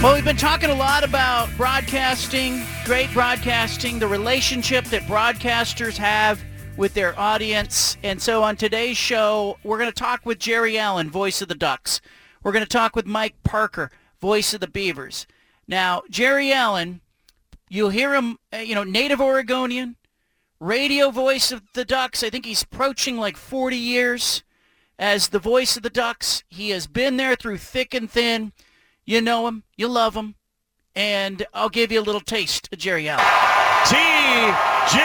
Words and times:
Well, 0.00 0.14
we've 0.14 0.24
been 0.24 0.36
talking 0.36 0.70
a 0.70 0.74
lot 0.74 1.02
about 1.02 1.48
broadcasting, 1.56 2.62
great 2.84 3.12
broadcasting, 3.12 3.98
the 3.98 4.06
relationship 4.06 4.84
that 4.86 5.02
broadcasters 5.02 5.96
have 5.96 6.40
with 6.76 6.94
their 6.94 7.18
audience. 7.18 7.96
And 8.04 8.22
so 8.22 8.44
on 8.44 8.54
today's 8.54 8.96
show, 8.96 9.58
we're 9.64 9.76
going 9.76 9.90
to 9.90 10.00
talk 10.00 10.24
with 10.24 10.38
Jerry 10.38 10.78
Allen, 10.78 11.10
voice 11.10 11.42
of 11.42 11.48
the 11.48 11.56
Ducks. 11.56 12.00
We're 12.44 12.52
going 12.52 12.64
to 12.64 12.68
talk 12.68 12.94
with 12.94 13.06
Mike 13.06 13.42
Parker, 13.42 13.90
voice 14.20 14.54
of 14.54 14.60
the 14.60 14.68
Beavers. 14.68 15.26
Now, 15.66 16.02
Jerry 16.08 16.52
Allen, 16.52 17.00
you'll 17.68 17.90
hear 17.90 18.14
him, 18.14 18.38
uh, 18.54 18.58
you 18.58 18.76
know, 18.76 18.84
native 18.84 19.20
Oregonian, 19.20 19.96
radio 20.60 21.10
voice 21.10 21.50
of 21.50 21.62
the 21.74 21.84
Ducks. 21.84 22.22
I 22.22 22.30
think 22.30 22.46
he's 22.46 22.62
approaching 22.62 23.16
like 23.16 23.36
40 23.36 23.76
years 23.76 24.44
as 24.96 25.30
the 25.30 25.40
voice 25.40 25.76
of 25.76 25.82
the 25.82 25.90
Ducks. 25.90 26.44
He 26.48 26.70
has 26.70 26.86
been 26.86 27.16
there 27.16 27.34
through 27.34 27.58
thick 27.58 27.94
and 27.94 28.08
thin. 28.08 28.52
You 29.08 29.22
know 29.22 29.48
him, 29.48 29.62
you 29.78 29.88
love 29.88 30.14
him, 30.14 30.34
and 30.94 31.46
I'll 31.54 31.70
give 31.70 31.90
you 31.90 31.98
a 31.98 32.04
little 32.04 32.20
taste 32.20 32.68
of 32.70 32.78
Jerry 32.78 33.08
Allen. 33.08 33.24
T.J. 33.88 35.00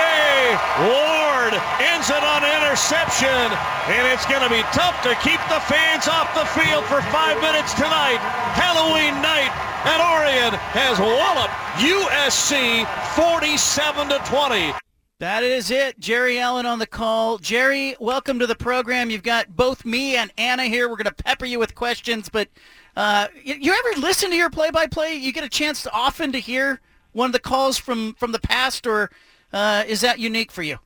Ward 0.83 1.55
ends 1.79 2.11
it 2.11 2.19
on 2.19 2.43
interception, 2.43 3.47
and 3.87 4.03
it's 4.11 4.25
going 4.25 4.43
to 4.43 4.49
be 4.49 4.59
tough 4.75 5.01
to 5.03 5.15
keep 5.23 5.39
the 5.47 5.63
fans 5.71 6.09
off 6.09 6.35
the 6.35 6.43
field 6.51 6.83
for 6.91 7.01
five 7.15 7.39
minutes 7.39 7.73
tonight. 7.75 8.19
Halloween 8.51 9.15
night, 9.23 9.55
and 9.87 10.01
Oregon 10.03 10.59
has 10.75 10.99
walloped 10.99 11.55
USC 11.79 12.83
47 13.15 14.09
to 14.09 14.19
20. 14.29 14.73
That 15.19 15.45
is 15.45 15.71
it. 15.71 15.97
Jerry 15.97 16.39
Allen 16.39 16.65
on 16.65 16.79
the 16.79 16.87
call. 16.87 17.37
Jerry, 17.37 17.95
welcome 18.01 18.37
to 18.39 18.47
the 18.47 18.55
program. 18.55 19.09
You've 19.09 19.23
got 19.23 19.55
both 19.55 19.85
me 19.85 20.17
and 20.17 20.29
Anna 20.37 20.65
here. 20.65 20.89
We're 20.89 20.97
going 20.97 21.05
to 21.05 21.23
pepper 21.23 21.45
you 21.45 21.57
with 21.57 21.73
questions, 21.73 22.27
but 22.27 22.49
uh, 22.95 23.27
you, 23.43 23.73
ever 23.73 24.01
listen 24.01 24.29
to 24.29 24.35
your 24.35 24.49
play-by-play? 24.49 25.15
You 25.15 25.31
get 25.33 25.43
a 25.43 25.49
chance 25.49 25.83
to 25.83 25.91
often 25.91 26.31
to 26.31 26.39
hear 26.39 26.79
one 27.11 27.27
of 27.27 27.33
the 27.33 27.39
calls 27.39 27.77
from, 27.77 28.13
from 28.13 28.31
the 28.31 28.39
past, 28.39 28.85
or 28.85 29.09
uh, 29.51 29.83
is 29.87 30.01
that 30.01 30.19
unique 30.19 30.51
for 30.51 30.63
you? 30.63 30.79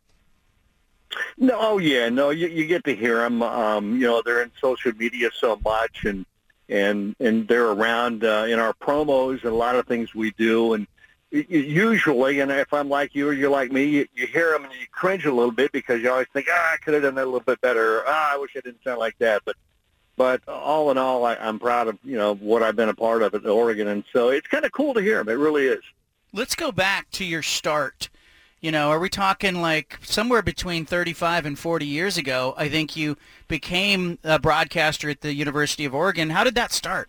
No, 1.37 1.57
oh 1.59 1.77
yeah, 1.77 2.09
no, 2.09 2.31
you, 2.31 2.47
you 2.47 2.65
get 2.65 2.83
to 2.83 2.95
hear 2.95 3.17
them. 3.17 3.41
Um, 3.41 3.93
you 3.93 4.07
know, 4.07 4.21
they're 4.23 4.43
in 4.43 4.51
social 4.59 4.91
media 4.93 5.29
so 5.33 5.59
much, 5.63 6.03
and 6.05 6.25
and 6.69 7.15
and 7.19 7.47
they're 7.47 7.69
around 7.69 8.23
uh, 8.23 8.45
in 8.47 8.59
our 8.59 8.73
promos 8.73 9.43
and 9.43 9.53
a 9.53 9.55
lot 9.55 9.75
of 9.75 9.87
things 9.87 10.13
we 10.13 10.31
do. 10.31 10.73
And 10.73 10.85
usually, 11.31 12.39
and 12.41 12.51
if 12.51 12.73
I'm 12.73 12.89
like 12.89 13.15
you 13.15 13.29
or 13.29 13.33
you're 13.33 13.49
like 13.49 13.71
me, 13.71 13.85
you, 13.85 14.07
you 14.15 14.27
hear 14.27 14.51
them 14.51 14.65
and 14.65 14.73
you 14.73 14.85
cringe 14.91 15.25
a 15.25 15.31
little 15.31 15.51
bit 15.51 15.71
because 15.71 16.01
you 16.01 16.11
always 16.11 16.27
think, 16.33 16.47
ah, 16.51 16.73
I 16.73 16.77
could 16.77 16.93
have 16.93 17.03
done 17.03 17.15
that 17.15 17.23
a 17.23 17.25
little 17.25 17.39
bit 17.39 17.61
better. 17.61 18.03
Ah, 18.05 18.33
I 18.33 18.37
wish 18.37 18.51
I 18.55 18.61
didn't 18.61 18.83
sound 18.83 18.99
like 18.99 19.17
that. 19.19 19.43
But 19.45 19.55
but 20.17 20.41
all 20.49 20.91
in 20.91 20.97
all, 20.97 21.25
I, 21.25 21.35
I'm 21.35 21.59
proud 21.59 21.87
of 21.87 21.97
you 22.03 22.17
know 22.17 22.35
what 22.35 22.63
I've 22.63 22.75
been 22.75 22.89
a 22.89 22.93
part 22.93 23.21
of 23.21 23.33
at 23.33 23.45
Oregon, 23.45 23.87
and 23.87 24.03
so 24.11 24.29
it's 24.29 24.47
kind 24.47 24.65
of 24.65 24.71
cool 24.73 24.93
to 24.95 25.01
hear 25.01 25.23
them. 25.23 25.29
It 25.29 25.39
really 25.39 25.67
is. 25.67 25.81
Let's 26.33 26.55
go 26.55 26.71
back 26.71 27.09
to 27.11 27.23
your 27.23 27.43
start. 27.43 28.09
You 28.59 28.71
know, 28.71 28.89
are 28.89 28.99
we 28.99 29.07
talking 29.07 29.61
like 29.61 29.99
somewhere 30.03 30.41
between 30.41 30.85
35 30.85 31.45
and 31.45 31.59
40 31.59 31.85
years 31.85 32.17
ago? 32.17 32.55
I 32.57 32.67
think 32.67 32.97
you 32.97 33.15
became 33.47 34.17
a 34.23 34.39
broadcaster 34.39 35.09
at 35.09 35.21
the 35.21 35.33
University 35.33 35.85
of 35.85 35.93
Oregon. 35.93 36.31
How 36.31 36.43
did 36.43 36.55
that 36.55 36.71
start? 36.71 37.07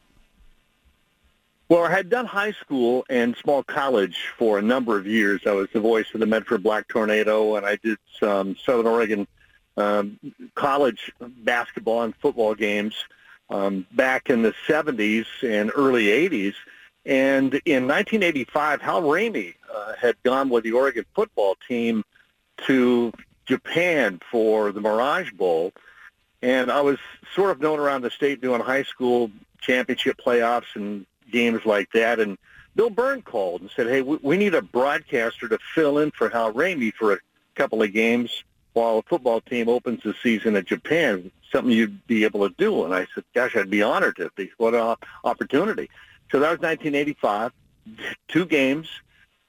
Well, 1.71 1.85
I 1.85 1.91
had 1.91 2.11
done 2.11 2.27
high 2.27 2.53
school 2.53 3.05
and 3.11 3.37
small 3.37 3.63
college 3.63 4.29
for 4.39 4.59
a 4.59 4.63
number 4.63 4.97
of 4.97 5.07
years. 5.07 5.43
I 5.47 5.53
was 5.53 5.69
the 5.73 5.81
voice 5.81 6.07
of 6.15 6.21
the 6.21 6.27
Medford 6.27 6.63
Black 6.63 6.89
Tornado, 6.89 7.57
and 7.57 7.67
I 7.67 7.77
did 7.77 7.99
some 8.21 8.57
Southern 8.57 8.87
Oregon 8.87 9.27
um, 9.79 10.19
college 10.55 11.13
basketball 11.21 12.03
and 12.03 12.15
football 12.17 12.55
games 12.55 12.95
um, 13.49 13.87
back 13.93 14.29
in 14.29 14.43
the 14.43 14.55
70s 14.67 15.27
and 15.43 15.71
early 15.75 16.07
80s. 16.07 16.55
And 17.07 17.55
in 17.65 17.87
1985, 17.87 18.83
Hal 18.83 19.03
Ramey 19.03 19.55
uh, 19.75 19.95
had 19.95 20.21
gone 20.25 20.49
with 20.49 20.65
the 20.65 20.73
Oregon 20.73 21.07
football 21.15 21.57
team 21.67 22.05
to 22.67 23.13
Japan 23.47 24.21
for 24.31 24.73
the 24.73 24.81
Mirage 24.81 25.31
Bowl. 25.33 25.73
And 26.43 26.71
I 26.71 26.81
was 26.81 26.99
sort 27.35 27.51
of 27.51 27.61
known 27.61 27.79
around 27.79 28.03
the 28.03 28.11
state 28.11 28.41
doing 28.41 28.61
high 28.61 28.83
school 28.83 29.31
championship 29.61 30.21
playoffs 30.25 30.75
and 30.75 31.07
games 31.31 31.65
like 31.65 31.91
that. 31.93 32.21
And 32.21 32.37
Bill 32.75 32.91
Byrne 32.91 33.23
called 33.23 33.63
and 33.63 33.71
said, 33.71 33.87
hey, 33.87 34.03
we, 34.03 34.19
we 34.23 34.37
need 34.37 34.55
a 34.55 34.63
broadcaster 34.63 35.49
to 35.49 35.59
fill 35.75 35.99
in 35.99 36.11
for 36.11 36.29
Hal 36.29 36.53
Ramey 36.53 36.93
for 36.93 37.15
a 37.15 37.19
couple 37.55 37.83
of 37.83 37.93
games 37.93 38.43
while 38.73 38.99
a 38.99 39.03
football 39.03 39.41
team 39.41 39.69
opens 39.69 40.03
the 40.03 40.15
season 40.23 40.57
in 40.57 40.65
Japan, 40.65 41.31
something 41.51 41.73
you'd 41.73 42.07
be 42.07 42.25
able 42.25 42.49
to 42.49 42.55
do. 42.59 42.85
And 42.85 42.95
I 42.95 43.07
said, 43.15 43.25
gosh, 43.35 43.57
I'd 43.57 43.71
be 43.71 43.83
honored 43.83 44.17
to 44.17 44.31
be. 44.37 44.51
What 44.57 44.75
an 44.75 44.97
opportunity. 45.25 45.91
So 46.31 46.41
that 46.41 46.51
was 46.51 46.61
1985, 46.61 47.53
two 48.29 48.45
games. 48.47 48.89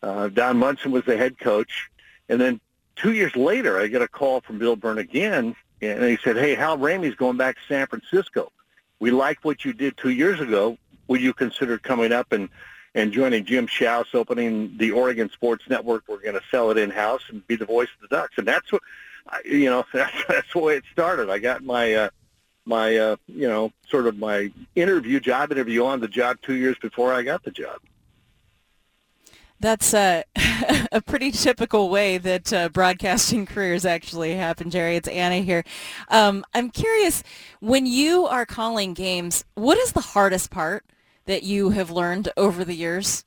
Uh, 0.02 0.30
Don 0.30 0.58
Munson 0.58 0.92
was 0.92 1.04
the 1.06 1.18
head 1.18 1.38
coach. 1.38 1.90
And 2.30 2.40
then 2.40 2.60
two 2.96 3.14
years 3.14 3.36
later, 3.36 3.80
I 3.80 3.88
get 3.88 4.02
a 4.02 4.08
call 4.08 4.42
from 4.42 4.60
Bill 4.60 4.76
Byrne 4.76 4.98
again, 4.98 5.56
and 5.82 6.04
he 6.04 6.18
said, 6.24 6.36
hey, 6.38 6.56
Hal 6.56 6.78
Ramey's 6.78 7.16
going 7.16 7.38
back 7.38 7.56
to 7.56 7.62
San 7.68 7.88
Francisco. 7.88 8.52
We 9.00 9.12
like 9.12 9.40
what 9.44 9.64
you 9.64 9.74
did 9.74 9.98
two 9.98 10.10
years 10.10 10.40
ago. 10.40 10.78
Would 11.08 11.22
you 11.22 11.34
consider 11.34 11.78
coming 11.78 12.12
up 12.12 12.32
and, 12.32 12.50
and 12.94 13.12
joining 13.12 13.46
Jim 13.46 13.68
Schaus, 13.68 14.14
opening 14.14 14.78
the 14.78 14.92
Oregon 14.92 15.30
Sports 15.30 15.64
Network? 15.70 16.04
We're 16.08 16.20
going 16.20 16.36
to 16.36 16.44
sell 16.52 16.70
it 16.72 16.78
in-house 16.78 17.24
and 17.30 17.46
be 17.48 17.56
the 17.56 17.66
voice 17.66 17.88
of 17.96 18.10
the 18.10 18.16
Ducks. 18.16 18.38
And 18.38 18.48
that's 18.48 18.72
what, 18.72 18.82
you 19.46 19.70
know, 19.70 19.86
that's, 19.94 20.26
that's 20.28 20.54
the 20.54 20.60
way 20.60 20.78
it 20.78 20.84
started. 20.92 21.30
I 21.30 21.40
got 21.40 21.64
my, 21.64 21.94
uh, 21.94 22.10
my, 22.66 22.98
uh, 22.98 23.16
you 23.28 23.48
know, 23.48 23.72
sort 23.90 24.08
of 24.08 24.18
my 24.18 24.52
interview, 24.76 25.20
job 25.20 25.52
interview 25.52 25.86
on 25.86 26.00
the 26.00 26.08
job 26.08 26.38
two 26.42 26.56
years 26.56 26.78
before 26.82 27.14
I 27.14 27.24
got 27.24 27.44
the 27.44 27.52
job. 27.52 27.80
That's 29.62 29.94
uh, 29.94 30.24
a 30.92 31.02
pretty 31.02 31.32
typical 31.32 31.90
way 31.90 32.18
that 32.18 32.54
uh, 32.54 32.70
broadcasting 32.70 33.46
careers 33.48 33.86
actually 33.86 34.36
happen, 34.36 34.70
Jerry. 34.70 34.96
It's 34.96 35.08
Anna 35.08 35.40
here. 35.40 35.66
Um, 36.08 36.46
I'm 36.54 36.70
curious, 36.70 37.24
when 37.60 37.86
you 37.86 38.26
are 38.26 38.46
calling 38.46 38.94
games, 38.94 39.44
what 39.56 39.78
is 39.78 39.92
the 39.92 40.02
hardest 40.02 40.50
part 40.50 40.86
that 41.26 41.44
you 41.44 41.72
have 41.72 41.92
learned 41.92 42.30
over 42.38 42.64
the 42.64 42.74
years? 42.74 43.26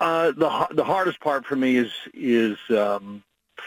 Uh, 0.00 0.32
the 0.32 0.68
the 0.72 0.84
hardest 0.84 1.18
part 1.20 1.46
for 1.46 1.56
me 1.56 1.76
is 1.76 1.90
is 2.12 2.58
um, 2.68 3.22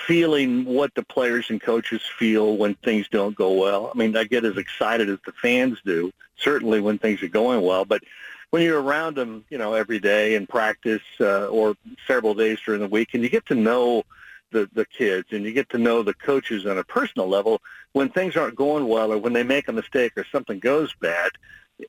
feeling 0.07 0.65
what 0.65 0.93
the 0.95 1.03
players 1.03 1.49
and 1.49 1.61
coaches 1.61 2.01
feel 2.17 2.57
when 2.57 2.75
things 2.75 3.07
don't 3.09 3.35
go 3.35 3.53
well. 3.53 3.91
I 3.93 3.97
mean, 3.97 4.15
I 4.15 4.23
get 4.23 4.45
as 4.45 4.57
excited 4.57 5.09
as 5.09 5.19
the 5.25 5.31
fans 5.33 5.79
do, 5.85 6.11
certainly 6.37 6.81
when 6.81 6.97
things 6.97 7.21
are 7.23 7.27
going 7.27 7.61
well, 7.61 7.85
but 7.85 8.03
when 8.51 8.61
you're 8.63 8.81
around 8.81 9.15
them, 9.15 9.45
you 9.49 9.57
know, 9.57 9.73
every 9.73 9.99
day 9.99 10.35
in 10.35 10.45
practice 10.45 11.01
uh, 11.19 11.47
or 11.47 11.75
several 12.05 12.33
days 12.33 12.59
during 12.65 12.81
the 12.81 12.87
week, 12.87 13.13
and 13.13 13.23
you 13.23 13.29
get 13.29 13.45
to 13.47 13.55
know 13.55 14.03
the 14.51 14.69
the 14.73 14.85
kids 14.85 15.29
and 15.31 15.45
you 15.45 15.53
get 15.53 15.69
to 15.69 15.77
know 15.77 16.03
the 16.03 16.13
coaches 16.13 16.65
on 16.65 16.77
a 16.77 16.83
personal 16.83 17.27
level, 17.27 17.61
when 17.93 18.09
things 18.09 18.35
aren't 18.35 18.55
going 18.55 18.87
well 18.87 19.11
or 19.11 19.17
when 19.17 19.33
they 19.33 19.43
make 19.43 19.69
a 19.69 19.73
mistake 19.73 20.11
or 20.17 20.25
something 20.31 20.59
goes 20.59 20.93
bad, 20.99 21.31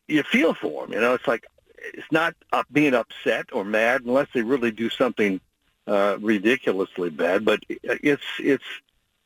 you 0.06 0.22
feel 0.22 0.54
for 0.54 0.86
them. 0.86 0.94
You 0.94 1.00
know, 1.00 1.14
it's 1.14 1.26
like 1.26 1.44
it's 1.76 2.10
not 2.12 2.34
up 2.52 2.66
being 2.72 2.94
upset 2.94 3.46
or 3.52 3.64
mad 3.64 4.02
unless 4.02 4.28
they 4.32 4.42
really 4.42 4.70
do 4.70 4.88
something 4.88 5.40
uh, 5.86 6.16
ridiculously 6.20 7.10
bad, 7.10 7.44
but 7.44 7.60
it's 7.68 8.22
it's 8.38 8.64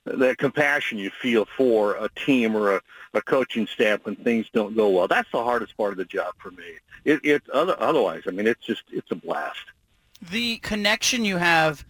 the 0.06 0.36
compassion 0.36 0.98
you 0.98 1.10
feel 1.10 1.46
for 1.56 1.94
a 1.96 2.08
team 2.10 2.56
or 2.56 2.76
a, 2.76 2.80
a 3.14 3.20
coaching 3.20 3.66
staff 3.66 4.00
when 4.04 4.16
things 4.16 4.46
don't 4.52 4.76
go 4.76 4.88
well. 4.88 5.08
That's 5.08 5.30
the 5.32 5.42
hardest 5.42 5.76
part 5.76 5.92
of 5.92 5.98
the 5.98 6.04
job 6.04 6.34
for 6.38 6.50
me. 6.52 6.64
It, 7.04 7.20
it 7.24 7.42
other, 7.50 7.76
otherwise, 7.78 8.22
I 8.26 8.30
mean, 8.30 8.46
it's 8.46 8.64
just 8.64 8.84
it's 8.90 9.10
a 9.10 9.16
blast. 9.16 9.64
The 10.30 10.58
connection 10.58 11.24
you 11.24 11.36
have 11.36 11.84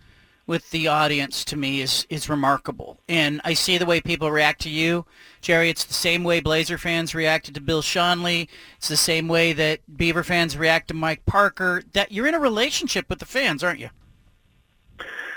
with 0.47 0.71
the 0.71 0.89
audience 0.89 1.45
to 1.45 1.57
me 1.57 1.81
is 1.81 2.07
is 2.09 2.29
remarkable, 2.29 2.99
and 3.09 3.41
I 3.45 3.55
see 3.55 3.79
the 3.79 3.87
way 3.87 4.01
people 4.01 4.31
react 4.31 4.63
to 4.63 4.71
you, 4.71 5.05
Jerry. 5.41 5.71
It's 5.71 5.85
the 5.85 5.95
same 5.95 6.25
way 6.25 6.41
Blazer 6.41 6.79
fans 6.79 7.15
reacted 7.15 7.55
to 7.55 7.61
Bill 7.61 7.83
Schonely. 7.83 8.49
It's 8.79 8.89
the 8.89 8.97
same 8.97 9.29
way 9.29 9.53
that 9.53 9.81
Beaver 9.97 10.25
fans 10.25 10.57
react 10.57 10.89
to 10.89 10.95
Mike 10.95 11.25
Parker. 11.27 11.83
That 11.93 12.13
you're 12.13 12.27
in 12.27 12.35
a 12.35 12.41
relationship 12.41 13.09
with 13.09 13.19
the 13.19 13.27
fans, 13.27 13.63
aren't 13.63 13.81
you? 13.81 13.91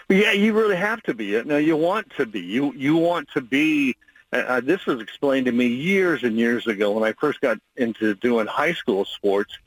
Yeah, 0.09 0.31
you 0.31 0.53
really 0.53 0.75
have 0.75 1.03
to 1.03 1.13
be. 1.13 1.41
No, 1.43 1.57
you 1.57 1.77
want 1.77 2.11
to 2.17 2.25
be. 2.25 2.41
You 2.41 2.73
you 2.73 2.97
want 2.97 3.29
to 3.33 3.41
be 3.41 3.95
Uh, 4.31 4.61
this 4.61 4.85
was 4.85 5.01
explained 5.01 5.45
to 5.47 5.51
me 5.51 5.65
years 5.65 6.23
and 6.23 6.37
years 6.37 6.67
ago 6.67 6.91
when 6.91 7.03
I 7.03 7.13
first 7.13 7.41
got 7.41 7.57
into 7.77 8.13
doing 8.15 8.45
high 8.45 8.73
school 8.73 9.05
sports, 9.05 9.57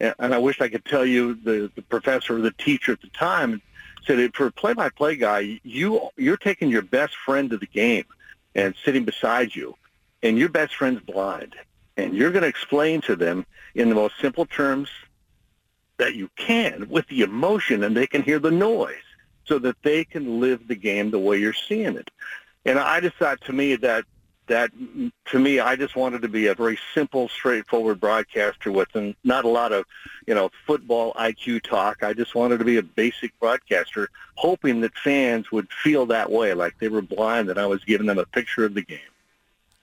and, 0.00 0.14
and 0.18 0.34
I 0.34 0.38
wish 0.38 0.60
I 0.60 0.68
could 0.68 0.84
tell 0.84 1.06
you 1.06 1.34
the, 1.34 1.70
the 1.76 1.82
professor 1.82 2.36
or 2.36 2.40
the 2.40 2.50
teacher 2.52 2.92
at 2.92 3.00
the 3.00 3.10
time 3.10 3.62
said, 4.06 4.34
for 4.34 4.46
a 4.46 4.52
play-by-play 4.52 5.16
guy, 5.16 5.60
you 5.62 5.88
you're 6.16 6.36
taking 6.36 6.68
your 6.70 6.82
best 6.82 7.14
friend 7.26 7.50
to 7.50 7.58
the 7.58 7.66
game 7.66 8.06
and 8.54 8.74
sitting 8.84 9.04
beside 9.04 9.54
you, 9.54 9.76
and 10.22 10.38
your 10.38 10.48
best 10.48 10.74
friend's 10.74 11.02
blind, 11.02 11.54
and 11.96 12.14
you're 12.14 12.32
going 12.32 12.42
to 12.42 12.48
explain 12.48 13.00
to 13.02 13.14
them 13.14 13.46
in 13.74 13.88
the 13.88 13.94
most 13.94 14.14
simple 14.20 14.46
terms 14.46 14.88
that 15.98 16.14
you 16.14 16.28
can 16.36 16.88
with 16.88 17.06
the 17.08 17.20
emotion, 17.22 17.84
and 17.84 17.96
they 17.96 18.06
can 18.06 18.22
hear 18.22 18.40
the 18.40 18.50
noise, 18.50 19.07
so 19.48 19.58
that 19.58 19.76
they 19.82 20.04
can 20.04 20.40
live 20.40 20.68
the 20.68 20.76
game 20.76 21.10
the 21.10 21.18
way 21.18 21.38
you're 21.38 21.52
seeing 21.52 21.96
it. 21.96 22.10
And 22.64 22.78
I 22.78 23.00
just 23.00 23.16
thought 23.16 23.40
to 23.42 23.52
me 23.52 23.76
that 23.76 24.04
that 24.48 24.70
to 25.26 25.38
me, 25.38 25.60
I 25.60 25.76
just 25.76 25.94
wanted 25.94 26.22
to 26.22 26.28
be 26.28 26.46
a 26.46 26.54
very 26.54 26.78
simple, 26.94 27.28
straightforward 27.28 28.00
broadcaster 28.00 28.72
with 28.72 28.88
not 29.22 29.44
a 29.44 29.48
lot 29.48 29.72
of, 29.72 29.84
you 30.26 30.34
know, 30.34 30.50
football 30.66 31.14
IQ 31.14 31.62
talk. 31.62 32.02
I 32.02 32.12
just 32.12 32.34
wanted 32.34 32.58
to 32.58 32.64
be 32.64 32.78
a 32.78 32.82
basic 32.82 33.38
broadcaster, 33.38 34.08
hoping 34.34 34.80
that 34.80 34.96
fans 34.96 35.52
would 35.52 35.68
feel 35.70 36.06
that 36.06 36.30
way, 36.30 36.54
like 36.54 36.78
they 36.78 36.88
were 36.88 37.02
blind, 37.02 37.48
that 37.48 37.58
I 37.58 37.66
was 37.66 37.84
giving 37.84 38.06
them 38.06 38.18
a 38.18 38.26
picture 38.26 38.64
of 38.64 38.74
the 38.74 38.82
game. 38.82 38.98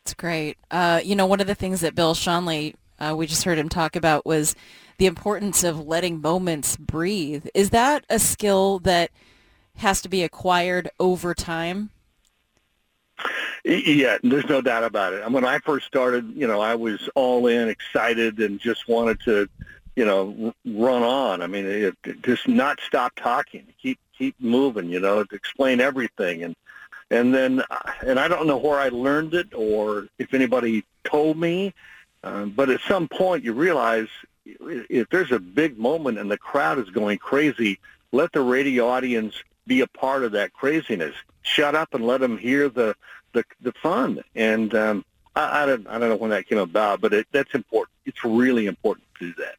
It's 0.04 0.14
great. 0.14 0.58
Uh, 0.70 1.00
you 1.04 1.16
know, 1.16 1.26
one 1.26 1.42
of 1.42 1.48
the 1.48 1.56
things 1.56 1.82
that 1.82 1.96
Bill 1.96 2.14
Schonely, 2.14 2.76
uh, 3.00 3.16
we 3.16 3.28
just 3.28 3.44
heard 3.44 3.58
him 3.58 3.70
talk 3.70 3.96
about, 3.96 4.26
was 4.26 4.56
the 4.98 5.06
importance 5.06 5.64
of 5.64 5.88
letting 5.88 6.22
moments 6.22 6.76
breathe. 6.78 7.48
Is 7.54 7.72
that 7.72 8.06
a 8.10 8.20
skill 8.20 8.80
that 8.80 9.12
has 9.78 10.02
to 10.02 10.10
be 10.10 10.24
acquired 10.24 10.90
over 11.00 11.34
time? 11.34 11.90
Yeah, 13.64 14.18
there's 14.22 14.48
no 14.48 14.62
doubt 14.62 14.84
about 14.84 15.14
it. 15.14 15.32
When 15.32 15.46
I 15.46 15.60
first 15.60 15.88
started, 15.88 16.34
you 16.36 16.46
know, 16.46 16.62
I 16.62 16.76
was 16.76 17.10
all 17.16 17.48
in, 17.48 17.68
excited, 17.68 18.40
and 18.40 18.60
just 18.60 18.88
wanted 18.88 19.20
to, 19.22 19.50
you 19.96 20.06
know, 20.06 20.54
run 20.66 21.02
on. 21.02 21.42
I 21.42 21.48
mean, 21.48 21.66
it, 21.66 21.96
just 22.22 22.48
not 22.48 22.80
stop 22.86 23.14
talking, 23.16 23.66
keep 23.82 23.98
keep 24.18 24.36
moving, 24.40 24.90
you 24.90 25.00
know, 25.00 25.26
explain 25.32 25.82
everything, 25.82 26.44
and 26.44 26.56
and 27.10 27.34
then 27.34 27.64
and 28.06 28.20
I 28.20 28.28
don't 28.28 28.46
know 28.48 28.58
where 28.58 28.80
I 28.80 28.90
learned 28.90 29.34
it 29.34 29.54
or 29.54 30.08
if 30.20 30.34
anybody 30.34 30.84
told 31.04 31.38
me, 31.38 31.74
um, 32.24 32.52
but 32.52 32.70
at 32.70 32.82
some 32.82 33.08
point 33.08 33.44
you 33.44 33.54
realize 33.54 34.10
if 34.46 35.10
there's 35.10 35.32
a 35.32 35.40
big 35.40 35.78
moment 35.78 36.20
and 36.20 36.30
the 36.30 36.38
crowd 36.38 36.78
is 36.78 36.90
going 36.90 37.18
crazy, 37.18 37.80
let 38.12 38.32
the 38.32 38.42
radio 38.42 38.88
audience 38.88 39.36
be 39.68 39.82
a 39.82 39.88
part 39.88 40.24
of 40.24 40.32
that 40.34 40.54
craziness. 40.54 41.16
Shut 41.42 41.76
up 41.76 41.94
and 41.94 42.06
let 42.06 42.22
them 42.22 42.38
hear 42.38 42.70
the 42.70 42.96
the, 43.34 43.44
the 43.62 43.74
fun. 43.74 44.24
And 44.34 44.74
um, 44.74 45.06
I, 45.36 45.64
I 45.64 45.66
don't 45.66 45.88
I 45.88 46.00
don't 46.00 46.10
know 46.10 46.16
when 46.16 46.32
that 46.32 46.48
came 46.48 46.58
about, 46.58 47.02
but 47.02 47.14
it, 47.14 47.28
that's 47.32 47.54
important. 47.54 47.96
It's 48.06 48.24
really 48.24 48.66
important 48.66 49.06
to 49.20 49.28
do 49.28 49.34
that. 49.44 49.56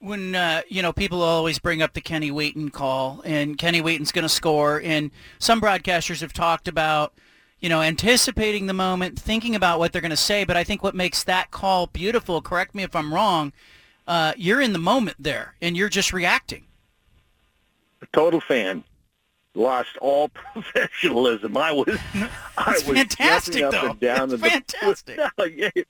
When 0.00 0.34
uh, 0.34 0.62
you 0.68 0.82
know 0.82 0.92
people 0.92 1.22
always 1.22 1.58
bring 1.58 1.82
up 1.82 1.94
the 1.94 2.00
Kenny 2.00 2.30
Wheaton 2.30 2.70
call, 2.70 3.20
and 3.24 3.58
Kenny 3.58 3.80
Wheaton's 3.80 4.12
going 4.12 4.24
to 4.24 4.28
score, 4.28 4.80
and 4.80 5.10
some 5.38 5.60
broadcasters 5.60 6.20
have 6.20 6.32
talked 6.32 6.68
about 6.68 7.14
you 7.58 7.68
know 7.68 7.82
anticipating 7.82 8.66
the 8.66 8.74
moment, 8.74 9.18
thinking 9.18 9.56
about 9.56 9.80
what 9.80 9.92
they're 9.92 10.02
going 10.02 10.10
to 10.10 10.16
say. 10.16 10.44
But 10.44 10.56
I 10.56 10.62
think 10.62 10.82
what 10.82 10.94
makes 10.94 11.24
that 11.24 11.50
call 11.50 11.88
beautiful, 11.88 12.40
correct 12.40 12.74
me 12.74 12.84
if 12.84 12.94
I'm 12.94 13.12
wrong, 13.12 13.52
uh, 14.06 14.34
you're 14.36 14.60
in 14.60 14.72
the 14.72 14.78
moment 14.78 15.16
there, 15.18 15.54
and 15.60 15.76
you're 15.76 15.88
just 15.88 16.12
reacting. 16.12 16.64
A 18.00 18.06
total 18.12 18.40
fan 18.40 18.84
lost 19.58 19.96
all 20.00 20.28
professionalism. 20.54 21.56
I 21.56 21.72
was, 21.72 21.98
I 22.56 22.70
was 22.72 22.82
fantastic, 22.82 23.62
up 23.62 23.72
though. 23.72 23.90
and 23.90 24.00
down. 24.00 24.30
It's 24.32 24.42
fantastic. 24.42 25.18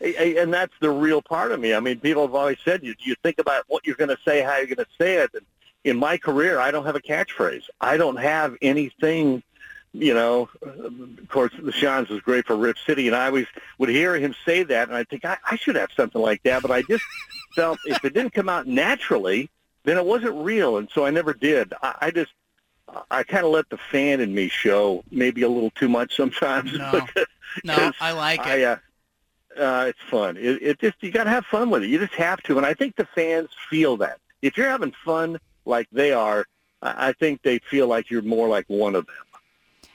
The, 0.00 0.36
and 0.36 0.52
that's 0.52 0.72
the 0.80 0.90
real 0.90 1.22
part 1.22 1.52
of 1.52 1.60
me. 1.60 1.74
I 1.74 1.78
mean, 1.78 2.00
people 2.00 2.26
have 2.26 2.34
always 2.34 2.58
said, 2.64 2.82
"You 2.82 2.96
you 2.98 3.14
think 3.22 3.38
about 3.38 3.62
what 3.68 3.86
you're 3.86 3.94
going 3.94 4.08
to 4.08 4.18
say, 4.24 4.42
how 4.42 4.56
you're 4.56 4.66
going 4.66 4.78
to 4.78 4.86
say 4.98 5.18
it." 5.18 5.30
And 5.32 5.46
in 5.84 5.96
my 5.96 6.18
career, 6.18 6.58
I 6.58 6.72
don't 6.72 6.84
have 6.86 6.96
a 6.96 7.00
catchphrase. 7.00 7.68
I 7.80 7.96
don't 7.96 8.16
have 8.16 8.56
anything. 8.60 9.44
You 9.92 10.14
know, 10.14 10.48
of 10.62 11.28
course, 11.28 11.52
the 11.56 11.70
Schonz 11.70 12.08
was 12.08 12.20
great 12.20 12.46
for 12.46 12.56
Rip 12.56 12.78
City, 12.84 13.06
and 13.06 13.14
I 13.14 13.26
always 13.26 13.46
would 13.78 13.90
hear 13.90 14.16
him 14.16 14.34
say 14.44 14.64
that, 14.64 14.88
and 14.88 14.96
I 14.96 15.04
think 15.04 15.24
I, 15.24 15.36
I 15.48 15.54
should 15.54 15.76
have 15.76 15.90
something 15.96 16.20
like 16.20 16.42
that. 16.42 16.62
But 16.62 16.72
I 16.72 16.82
just 16.82 17.04
felt 17.54 17.78
if 17.84 18.04
it 18.04 18.12
didn't 18.12 18.32
come 18.32 18.48
out 18.48 18.66
naturally, 18.66 19.50
then 19.84 19.98
it 19.98 20.04
wasn't 20.04 20.34
real, 20.34 20.78
and 20.78 20.88
so 20.92 21.06
I 21.06 21.10
never 21.10 21.32
did. 21.32 21.74
I, 21.80 21.94
I 22.00 22.10
just 22.10 22.32
I 23.10 23.22
kind 23.22 23.44
of 23.44 23.52
let 23.52 23.68
the 23.70 23.78
fan 23.78 24.20
in 24.20 24.34
me 24.34 24.48
show 24.48 25.04
maybe 25.10 25.42
a 25.42 25.48
little 25.48 25.70
too 25.70 25.88
much 25.88 26.16
sometimes. 26.16 26.72
No, 26.72 27.06
no 27.64 27.92
I 28.00 28.12
like 28.12 28.40
it. 28.40 28.46
I, 28.46 28.62
uh, 28.64 28.76
uh, 29.58 29.84
it's 29.88 30.10
fun. 30.10 30.36
It, 30.36 30.62
it 30.62 30.80
just 30.80 30.96
you 31.00 31.10
got 31.10 31.24
to 31.24 31.30
have 31.30 31.44
fun 31.46 31.70
with 31.70 31.82
it. 31.82 31.88
You 31.88 31.98
just 31.98 32.14
have 32.14 32.42
to, 32.44 32.56
and 32.56 32.66
I 32.66 32.74
think 32.74 32.96
the 32.96 33.06
fans 33.14 33.50
feel 33.70 33.96
that. 33.98 34.18
If 34.40 34.56
you're 34.56 34.68
having 34.68 34.92
fun 35.04 35.38
like 35.64 35.88
they 35.92 36.12
are, 36.12 36.46
I 36.82 37.12
think 37.12 37.42
they 37.42 37.58
feel 37.58 37.86
like 37.86 38.10
you're 38.10 38.22
more 38.22 38.48
like 38.48 38.64
one 38.68 38.94
of 38.94 39.06
them. 39.06 39.14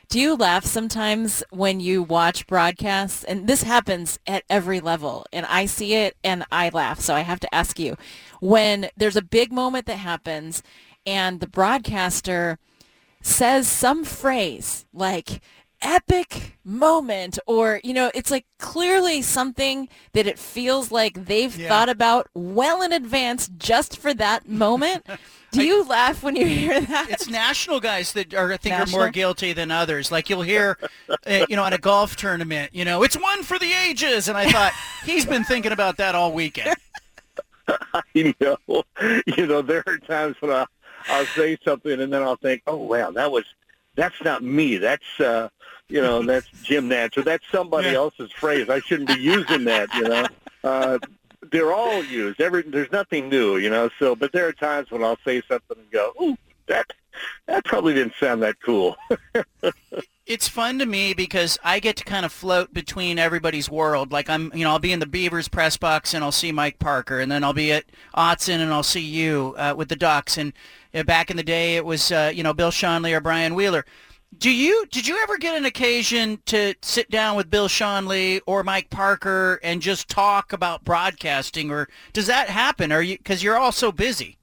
Do 0.09 0.21
you 0.21 0.35
laugh 0.35 0.63
sometimes 0.63 1.43
when 1.49 1.81
you 1.81 2.01
watch 2.01 2.47
broadcasts? 2.47 3.25
And 3.25 3.45
this 3.45 3.63
happens 3.63 4.19
at 4.25 4.43
every 4.49 4.79
level, 4.79 5.25
and 5.33 5.45
I 5.47 5.65
see 5.65 5.95
it 5.95 6.15
and 6.23 6.45
I 6.49 6.69
laugh. 6.69 7.01
So 7.01 7.13
I 7.13 7.21
have 7.21 7.41
to 7.41 7.53
ask 7.53 7.77
you, 7.77 7.97
when 8.39 8.89
there's 8.95 9.17
a 9.17 9.21
big 9.21 9.51
moment 9.51 9.85
that 9.87 9.97
happens, 9.97 10.63
and 11.05 11.41
the 11.41 11.47
broadcaster 11.47 12.57
says 13.27 13.67
some 13.67 14.03
phrase 14.05 14.85
like 14.93 15.41
epic 15.81 16.57
moment 16.63 17.37
or 17.45 17.79
you 17.83 17.93
know 17.93 18.09
it's 18.15 18.31
like 18.31 18.45
clearly 18.57 19.21
something 19.21 19.87
that 20.13 20.25
it 20.25 20.39
feels 20.39 20.91
like 20.91 21.25
they've 21.25 21.55
yeah. 21.55 21.67
thought 21.67 21.89
about 21.89 22.27
well 22.33 22.81
in 22.81 22.91
advance 22.91 23.47
just 23.57 23.97
for 23.97 24.11
that 24.13 24.47
moment 24.47 25.05
do 25.51 25.63
you 25.67 25.83
I, 25.83 25.87
laugh 25.87 26.23
when 26.23 26.35
you 26.35 26.47
hear 26.47 26.81
that 26.81 27.07
it's 27.11 27.29
national 27.29 27.79
guys 27.79 28.13
that 28.13 28.33
are 28.33 28.51
i 28.51 28.57
think 28.57 28.73
national? 28.73 29.01
are 29.01 29.03
more 29.03 29.11
guilty 29.11 29.53
than 29.53 29.69
others 29.69 30.11
like 30.11 30.31
you'll 30.31 30.41
hear 30.41 30.79
uh, 31.09 31.45
you 31.47 31.55
know 31.55 31.65
at 31.65 31.73
a 31.73 31.77
golf 31.77 32.15
tournament 32.15 32.71
you 32.73 32.85
know 32.85 33.03
it's 33.03 33.15
one 33.15 33.43
for 33.43 33.59
the 33.59 33.71
ages 33.71 34.29
and 34.29 34.37
i 34.37 34.49
thought 34.49 34.73
he's 35.05 35.25
been 35.25 35.43
thinking 35.43 35.73
about 35.73 35.97
that 35.97 36.15
all 36.15 36.31
weekend 36.31 36.75
I 37.93 38.33
know. 38.39 38.83
You 39.25 39.45
know, 39.45 39.61
there 39.61 39.83
are 39.87 39.97
times 39.97 40.35
when 40.39 40.51
I 40.51 40.65
I'll 41.09 41.25
say 41.25 41.57
something 41.63 41.99
and 42.01 42.11
then 42.11 42.21
I'll 42.21 42.35
think, 42.35 42.63
oh 42.67 42.77
wow, 42.77 43.11
that 43.11 43.31
was 43.31 43.45
that's 43.95 44.21
not 44.23 44.43
me. 44.43 44.77
That's 44.77 45.19
uh, 45.19 45.49
you 45.87 46.01
know, 46.01 46.21
that's 46.25 46.47
Jim 46.63 46.89
Nantz 46.89 47.17
or 47.17 47.23
that's 47.23 47.45
somebody 47.51 47.89
else's 47.89 48.31
phrase. 48.31 48.69
I 48.69 48.79
shouldn't 48.79 49.09
be 49.09 49.21
using 49.21 49.65
that. 49.65 49.93
You 49.95 50.03
know, 50.03 50.25
uh, 50.63 50.99
they're 51.51 51.73
all 51.73 52.03
used. 52.03 52.41
Every 52.41 52.63
there's 52.63 52.91
nothing 52.91 53.29
new. 53.29 53.57
You 53.57 53.69
know, 53.69 53.89
so 53.99 54.15
but 54.15 54.31
there 54.31 54.47
are 54.47 54.53
times 54.53 54.91
when 54.91 55.03
I'll 55.03 55.19
say 55.25 55.41
something 55.47 55.77
and 55.77 55.91
go, 55.91 56.13
ooh, 56.21 56.37
that 56.67 56.91
that 57.47 57.65
probably 57.65 57.93
didn't 57.93 58.13
sound 58.19 58.43
that 58.43 58.55
cool. 58.61 58.95
it's 60.27 60.49
fun 60.49 60.77
to 60.79 60.85
me 60.85 61.13
because 61.13 61.57
I 61.63 61.79
get 61.79 61.95
to 61.97 62.03
kind 62.03 62.25
of 62.25 62.33
float 62.33 62.73
between 62.73 63.17
everybody's 63.17 63.69
world. 63.69 64.11
Like 64.11 64.29
I'm, 64.29 64.51
you 64.53 64.65
know, 64.65 64.71
I'll 64.71 64.79
be 64.79 64.91
in 64.91 64.99
the 64.99 65.05
Beavers 65.05 65.47
press 65.47 65.77
box 65.77 66.13
and 66.13 66.23
I'll 66.23 66.33
see 66.33 66.51
Mike 66.51 66.79
Parker, 66.79 67.19
and 67.19 67.31
then 67.31 67.43
I'll 67.43 67.53
be 67.53 67.71
at 67.71 67.85
Autzen 68.15 68.59
and 68.59 68.73
I'll 68.73 68.83
see 68.83 69.01
you 69.01 69.55
uh, 69.57 69.73
with 69.75 69.87
the 69.87 69.95
Ducks. 69.95 70.37
And 70.37 70.51
uh, 70.93 71.03
back 71.03 71.31
in 71.31 71.37
the 71.37 71.43
day, 71.43 71.77
it 71.77 71.85
was 71.85 72.11
uh, 72.11 72.31
you 72.33 72.43
know 72.43 72.53
Bill 72.53 72.71
Schonely 72.71 73.15
or 73.15 73.21
Brian 73.21 73.55
Wheeler. 73.55 73.85
Do 74.37 74.51
you 74.51 74.85
did 74.91 75.07
you 75.07 75.17
ever 75.23 75.37
get 75.37 75.57
an 75.57 75.65
occasion 75.65 76.41
to 76.47 76.75
sit 76.81 77.09
down 77.09 77.37
with 77.37 77.49
Bill 77.49 77.69
Schonely 77.69 78.41
or 78.45 78.63
Mike 78.63 78.89
Parker 78.89 79.59
and 79.63 79.81
just 79.81 80.09
talk 80.09 80.51
about 80.51 80.83
broadcasting, 80.83 81.71
or 81.71 81.87
does 82.11 82.27
that 82.27 82.49
happen? 82.49 82.91
Are 82.91 83.01
you 83.01 83.17
because 83.17 83.41
you're 83.41 83.57
all 83.57 83.71
so 83.71 83.93
busy? 83.93 84.37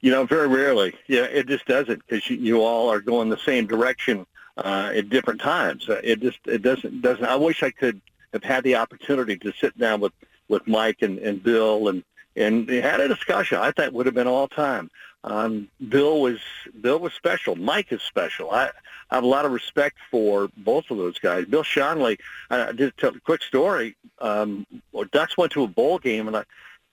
You 0.00 0.12
know, 0.12 0.24
very 0.26 0.46
rarely. 0.46 0.94
Yeah, 1.08 1.22
it 1.22 1.48
just 1.48 1.66
doesn't 1.66 2.06
because 2.06 2.28
you, 2.30 2.36
you 2.36 2.62
all 2.62 2.92
are 2.92 3.00
going 3.00 3.30
the 3.30 3.38
same 3.38 3.66
direction 3.66 4.26
uh, 4.56 4.92
at 4.94 5.08
different 5.08 5.40
times. 5.40 5.88
Uh, 5.88 6.00
it 6.02 6.20
just 6.20 6.38
it 6.46 6.62
doesn't 6.62 7.02
doesn't. 7.02 7.24
I 7.24 7.36
wish 7.36 7.62
I 7.62 7.70
could 7.70 8.00
have 8.32 8.44
had 8.44 8.64
the 8.64 8.76
opportunity 8.76 9.36
to 9.38 9.52
sit 9.52 9.76
down 9.78 10.00
with 10.00 10.12
with 10.48 10.66
Mike 10.66 11.02
and, 11.02 11.18
and 11.18 11.42
Bill 11.42 11.88
and 11.88 12.04
and 12.36 12.68
had 12.68 13.00
a 13.00 13.08
discussion. 13.08 13.58
I 13.58 13.70
thought 13.70 13.92
would 13.92 14.06
have 14.06 14.14
been 14.14 14.26
all 14.26 14.48
time. 14.48 14.90
Um, 15.22 15.68
Bill 15.88 16.20
was 16.20 16.38
Bill 16.80 16.98
was 16.98 17.12
special. 17.14 17.56
Mike 17.56 17.92
is 17.92 18.02
special. 18.02 18.50
I, 18.50 18.70
I 19.10 19.16
have 19.16 19.24
a 19.24 19.28
lot 19.28 19.44
of 19.44 19.52
respect 19.52 19.96
for 20.10 20.48
both 20.56 20.90
of 20.90 20.98
those 20.98 21.18
guys. 21.18 21.46
Bill 21.46 21.62
Schonely, 21.62 22.18
I 22.50 22.72
just 22.72 22.96
tell 22.98 23.14
a 23.14 23.20
quick 23.20 23.42
story. 23.42 23.96
Um, 24.20 24.66
Ducks 25.12 25.36
went 25.36 25.52
to 25.52 25.62
a 25.62 25.68
bowl 25.68 25.98
game, 25.98 26.26
and 26.28 26.36
I, 26.36 26.44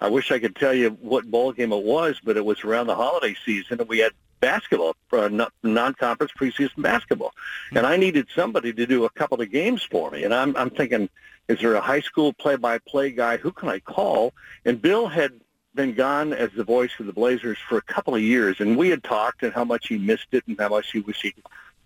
I 0.01 0.09
wish 0.09 0.31
I 0.31 0.39
could 0.39 0.55
tell 0.55 0.73
you 0.73 0.89
what 0.99 1.29
bowl 1.29 1.51
game 1.51 1.71
it 1.71 1.83
was, 1.83 2.19
but 2.23 2.35
it 2.35 2.43
was 2.43 2.63
around 2.63 2.87
the 2.87 2.95
holiday 2.95 3.35
season, 3.45 3.79
and 3.79 3.87
we 3.87 3.99
had 3.99 4.11
basketball, 4.39 4.95
uh, 5.13 5.29
non-conference 5.61 6.33
preseason 6.37 6.81
basketball, 6.81 7.29
mm-hmm. 7.29 7.77
and 7.77 7.85
I 7.85 7.97
needed 7.97 8.27
somebody 8.35 8.73
to 8.73 8.85
do 8.87 9.05
a 9.05 9.09
couple 9.11 9.39
of 9.39 9.51
games 9.51 9.83
for 9.83 10.09
me. 10.09 10.23
And 10.23 10.33
I'm, 10.33 10.57
I'm 10.57 10.71
thinking, 10.71 11.07
is 11.47 11.59
there 11.59 11.75
a 11.75 11.81
high 11.81 12.01
school 12.01 12.33
play-by-play 12.33 13.11
guy? 13.11 13.37
Who 13.37 13.51
can 13.51 13.69
I 13.69 13.79
call? 13.79 14.33
And 14.65 14.81
Bill 14.81 15.07
had 15.07 15.33
been 15.75 15.93
gone 15.93 16.33
as 16.33 16.49
the 16.55 16.63
voice 16.63 16.91
of 16.99 17.05
the 17.05 17.13
Blazers 17.13 17.59
for 17.69 17.77
a 17.77 17.81
couple 17.83 18.15
of 18.15 18.21
years, 18.21 18.59
and 18.59 18.75
we 18.77 18.89
had 18.89 19.03
talked 19.03 19.43
and 19.43 19.53
how 19.53 19.63
much 19.63 19.87
he 19.87 19.97
missed 19.97 20.27
it 20.31 20.43
and 20.47 20.59
how 20.59 20.69
much 20.69 20.91
he 20.91 20.99
wished 20.99 21.21
he 21.21 21.33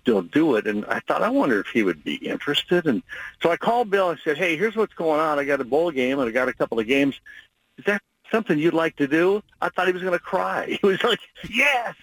still 0.02 0.22
do 0.22 0.56
it. 0.56 0.68
And 0.68 0.86
I 0.86 1.00
thought, 1.02 1.24
I 1.24 1.30
wonder 1.30 1.60
if 1.60 1.68
he 1.68 1.84
would 1.84 2.04
be 2.04 2.16
interested. 2.16 2.86
And 2.86 3.02
so 3.42 3.50
I 3.50 3.58
called 3.58 3.90
Bill 3.90 4.12
and 4.12 4.20
said, 4.24 4.38
hey, 4.38 4.56
here's 4.56 4.76
what's 4.76 4.94
going 4.94 5.20
on. 5.20 5.40
I 5.40 5.44
got 5.44 5.62
a 5.62 5.66
bowl 5.66 5.90
game 5.90 6.20
and 6.20 6.30
I 6.30 6.32
got 6.32 6.48
a 6.48 6.54
couple 6.54 6.80
of 6.80 6.86
games. 6.86 7.20
Is 7.78 7.86
that 7.86 8.02
something 8.32 8.58
you'd 8.58 8.74
like 8.74 8.96
to 8.98 9.08
do? 9.08 9.42
I 9.62 9.70
thought 9.70 9.88
he 9.88 9.94
was 9.94 10.02
going 10.02 10.14
to 10.14 10.20
cry. 10.20 10.78
He 10.82 10.86
was 10.88 11.04
like, 11.04 11.20
yes, 11.50 11.96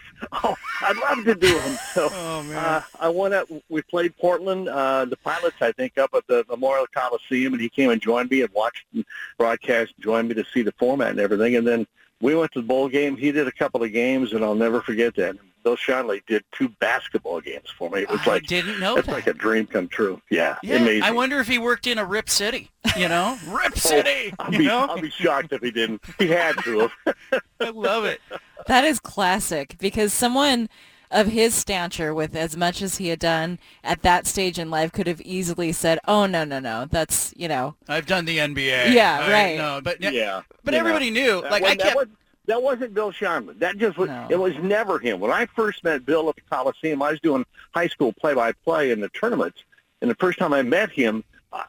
oh, 0.45 0.55
I'd 0.83 0.97
love 0.97 1.25
to 1.25 1.35
do 1.35 1.59
them. 1.59 1.79
So 1.95 2.09
Oh, 2.13 2.43
man. 2.45 2.57
uh, 2.57 2.83
I 3.01 3.09
went 3.09 3.35
up. 3.35 3.49
We 3.69 3.83
played 3.83 4.17
Portland, 4.17 4.69
uh, 4.69 5.05
the 5.07 5.17
Pilots, 5.17 5.57
I 5.61 5.73
think, 5.73 5.99
up 5.99 6.11
at 6.15 6.27
the 6.29 6.45
Memorial 6.49 6.87
Coliseum, 6.95 7.53
and 7.55 7.61
he 7.63 7.69
came 7.69 7.91
and 7.91 8.01
joined 8.01 8.31
me 8.31 8.43
and 8.43 8.53
watched 8.53 8.85
the 8.93 9.05
broadcast, 9.39 9.93
joined 10.01 10.29
me 10.29 10.35
to 10.35 10.45
see 10.53 10.63
the 10.63 10.73
format 10.73 11.11
and 11.11 11.21
everything. 11.21 11.57
And 11.57 11.67
then 11.67 11.87
we 12.21 12.35
went 12.37 12.53
to 12.53 12.61
the 12.61 12.67
bowl 12.67 12.89
game. 12.89 13.17
He 13.17 13.33
did 13.33 13.49
a 13.49 13.53
couple 13.53 13.83
of 13.83 13.93
games, 13.93 14.33
and 14.33 14.45
I'll 14.45 14.55
never 14.55 14.81
forget 14.81 15.15
that. 15.17 15.37
Bill 15.63 15.77
Schonely 15.77 16.23
did 16.27 16.45
two 16.53 16.69
basketball 16.69 17.41
games 17.41 17.69
for 17.77 17.91
me. 17.91 18.03
It 18.03 18.11
was 18.11 18.21
I 18.27 18.31
like 18.31 18.47
didn't 18.47 18.81
know 18.81 18.97
that's 18.97 19.07
that. 19.07 19.13
like 19.13 19.27
a 19.27 19.33
dream 19.33 19.67
come 19.67 19.89
true. 19.89 20.21
Yeah, 20.31 20.57
yeah, 20.63 20.77
amazing. 20.77 21.03
I 21.03 21.11
wonder 21.11 21.39
if 21.39 21.47
he 21.49 21.59
worked 21.59 21.87
in 21.87 21.99
a 21.99 22.05
Rip 22.05 22.29
City. 22.29 22.71
You 22.97 23.09
know, 23.09 23.39
oh, 23.47 23.55
Rip 23.57 23.79
City. 23.79 24.35
I'll 24.39 24.53
you 24.53 24.59
be, 24.59 24.67
know, 24.67 24.87
I'll 24.89 25.01
be 25.01 25.11
shocked 25.11 25.53
if 25.53 25.63
he 25.63 25.71
didn't. 25.71 26.03
He 26.19 26.29
had 26.29 26.57
to. 26.65 26.91
I 27.61 27.71
love 27.71 28.05
it. 28.05 28.21
That 28.67 28.85
is 28.85 28.99
classic 29.01 29.77
because 29.79 30.13
someone 30.13 30.69
of 31.11 31.27
his 31.27 31.55
stature 31.55 32.15
with 32.15 32.35
as 32.35 32.57
much 32.57 32.81
as 32.81 32.97
he 32.97 33.09
had 33.09 33.19
done 33.19 33.59
at 33.85 34.01
that 34.03 34.27
stage 34.27 34.59
in 34.59 34.71
life 34.71 34.93
could 34.93 35.07
have 35.07 35.21
easily 35.21 35.71
said, 35.73 35.99
"Oh 36.09 36.27
no, 36.27 36.45
no, 36.45 36.59
no. 36.59 36.87
That's, 36.91 37.35
you 37.37 37.49
know, 37.49 37.77
I've 37.89 38.07
done 38.07 38.25
the 38.25 38.39
NBA. 38.39 38.93
Yeah, 38.93 39.21
I 39.21 39.33
right. 39.33 39.59
no 39.59 39.81
but 39.83 40.01
yeah, 40.01 40.43
but 40.65 40.73
you 40.75 40.81
know. 40.81 40.87
everybody 40.87 41.11
knew. 41.11 41.43
Like 41.43 41.63
I 41.63 41.75
wasn't- 41.75 41.81
that 41.81 41.95
kept. 41.95 42.11
That 42.47 42.63
wasn't 42.63 42.95
Bill 42.95 43.13
Schonely. 43.13 43.59
That 43.59 43.79
just 43.79 43.97
was. 43.97 44.09
No. 44.09 44.27
It 44.31 44.39
was 44.39 44.57
never 44.59 44.99
him. 44.99 45.21
When 45.21 45.31
I 45.31 45.47
first 45.47 45.85
met 45.85 46.05
Bill 46.05 46.29
at 46.29 46.35
the 46.35 46.43
Coliseum, 46.51 47.01
I 47.03 47.13
was 47.13 47.21
doing 47.21 47.45
high 47.73 47.89
school 47.89 48.13
play-by-play 48.13 48.91
in 48.91 49.01
the 49.01 49.09
tournaments, 49.11 49.63
and 50.01 50.11
the 50.11 50.17
first 50.17 50.39
time 50.39 50.53
I 50.53 50.63
met 50.63 50.91
him, 50.91 51.23
I, 51.53 51.65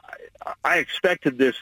I 0.64 0.78
expected 0.78 1.38
this 1.38 1.56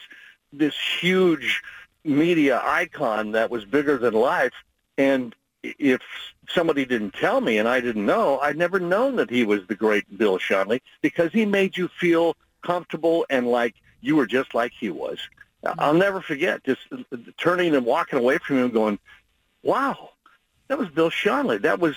this 0.53 0.75
huge 0.99 1.61
media 2.03 2.61
icon 2.63 3.31
that 3.31 3.49
was 3.49 3.65
bigger 3.65 3.97
than 3.97 4.13
life, 4.13 4.53
and 4.97 5.35
if 5.63 6.01
somebody 6.49 6.85
didn't 6.85 7.13
tell 7.13 7.41
me 7.41 7.57
and 7.57 7.67
I 7.67 7.79
didn't 7.81 8.05
know, 8.05 8.39
I'd 8.39 8.57
never 8.57 8.79
known 8.79 9.15
that 9.17 9.29
he 9.29 9.43
was 9.43 9.65
the 9.67 9.75
great 9.75 10.17
Bill 10.17 10.39
Schonely 10.39 10.81
because 11.01 11.31
he 11.31 11.45
made 11.45 11.77
you 11.77 11.87
feel 11.87 12.35
comfortable 12.61 13.25
and 13.29 13.47
like 13.47 13.75
you 14.01 14.15
were 14.15 14.25
just 14.25 14.55
like 14.55 14.71
he 14.77 14.89
was. 14.89 15.19
I'll 15.63 15.93
never 15.93 16.21
forget 16.21 16.63
just 16.63 16.81
turning 17.37 17.75
and 17.75 17.85
walking 17.85 18.19
away 18.19 18.37
from 18.39 18.57
him 18.57 18.71
going, 18.71 18.99
wow, 19.63 20.09
that 20.67 20.77
was 20.77 20.89
Bill 20.89 21.09
Schonely. 21.09 21.61
That 21.61 21.79
was, 21.79 21.95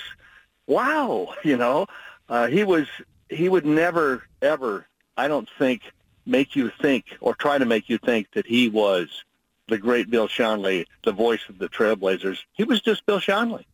wow, 0.66 1.34
you 1.44 1.56
know, 1.56 1.86
uh, 2.28 2.48
he 2.48 2.64
was, 2.64 2.86
he 3.28 3.48
would 3.48 3.66
never, 3.66 4.24
ever, 4.42 4.86
I 5.16 5.28
don't 5.28 5.48
think, 5.58 5.82
make 6.26 6.56
you 6.56 6.70
think 6.80 7.04
or 7.20 7.34
try 7.34 7.58
to 7.58 7.64
make 7.64 7.88
you 7.88 7.98
think 7.98 8.32
that 8.32 8.46
he 8.46 8.68
was 8.68 9.24
the 9.68 9.78
great 9.78 10.10
Bill 10.10 10.28
Schonely, 10.28 10.86
the 11.04 11.12
voice 11.12 11.40
of 11.48 11.58
the 11.58 11.68
Trailblazers. 11.68 12.38
He 12.52 12.64
was 12.64 12.80
just 12.80 13.06
Bill 13.06 13.20
Schonely. 13.20 13.64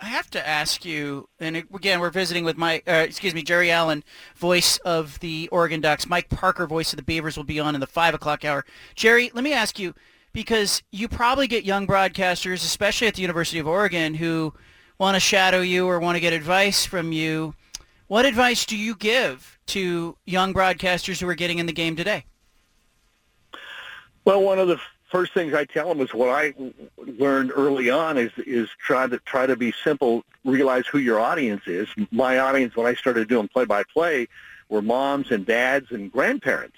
I 0.00 0.06
have 0.06 0.30
to 0.30 0.46
ask 0.46 0.84
you, 0.84 1.28
and 1.40 1.56
again, 1.56 2.00
we're 2.00 2.10
visiting 2.10 2.44
with 2.44 2.58
Mike, 2.58 2.84
uh, 2.86 2.92
excuse 2.92 3.34
me, 3.34 3.42
Jerry 3.42 3.70
Allen, 3.70 4.04
voice 4.36 4.76
of 4.78 5.18
the 5.20 5.48
Oregon 5.50 5.80
Ducks. 5.80 6.06
Mike 6.06 6.28
Parker, 6.28 6.66
voice 6.66 6.92
of 6.92 6.98
the 6.98 7.02
Beavers, 7.02 7.36
will 7.36 7.44
be 7.44 7.58
on 7.58 7.74
in 7.74 7.80
the 7.80 7.86
5 7.86 8.14
o'clock 8.14 8.44
hour. 8.44 8.66
Jerry, 8.94 9.30
let 9.32 9.42
me 9.42 9.54
ask 9.54 9.78
you, 9.78 9.94
because 10.34 10.82
you 10.92 11.08
probably 11.08 11.46
get 11.46 11.64
young 11.64 11.86
broadcasters, 11.86 12.56
especially 12.56 13.06
at 13.06 13.14
the 13.14 13.22
University 13.22 13.58
of 13.58 13.66
Oregon, 13.66 14.12
who 14.12 14.52
want 14.98 15.14
to 15.14 15.20
shadow 15.20 15.62
you 15.62 15.86
or 15.86 15.98
want 15.98 16.16
to 16.16 16.20
get 16.20 16.34
advice 16.34 16.84
from 16.84 17.12
you. 17.12 17.54
What 18.06 18.26
advice 18.26 18.66
do 18.66 18.76
you 18.76 18.94
give 18.94 19.58
to 19.68 20.18
young 20.26 20.52
broadcasters 20.52 21.20
who 21.20 21.28
are 21.28 21.34
getting 21.34 21.58
in 21.58 21.64
the 21.64 21.72
game 21.72 21.96
today? 21.96 22.26
Well, 24.26 24.42
one 24.42 24.58
of 24.58 24.68
the 24.68 24.78
first 25.16 25.32
things 25.32 25.54
I 25.54 25.64
tell 25.64 25.88
them 25.88 26.02
is 26.02 26.12
what 26.12 26.28
I 26.28 26.52
learned 26.98 27.50
early 27.56 27.88
on 27.88 28.18
is 28.18 28.32
is 28.36 28.68
try 28.78 29.06
to 29.06 29.18
try 29.20 29.46
to 29.46 29.56
be 29.56 29.72
simple. 29.82 30.22
Realize 30.44 30.86
who 30.86 30.98
your 30.98 31.18
audience 31.18 31.62
is. 31.66 31.88
My 32.10 32.38
audience 32.38 32.76
when 32.76 32.86
I 32.86 32.92
started 32.92 33.26
doing 33.26 33.48
play 33.48 33.64
by 33.64 33.82
play 33.84 34.28
were 34.68 34.82
moms 34.82 35.30
and 35.30 35.46
dads 35.46 35.90
and 35.90 36.12
grandparents, 36.12 36.76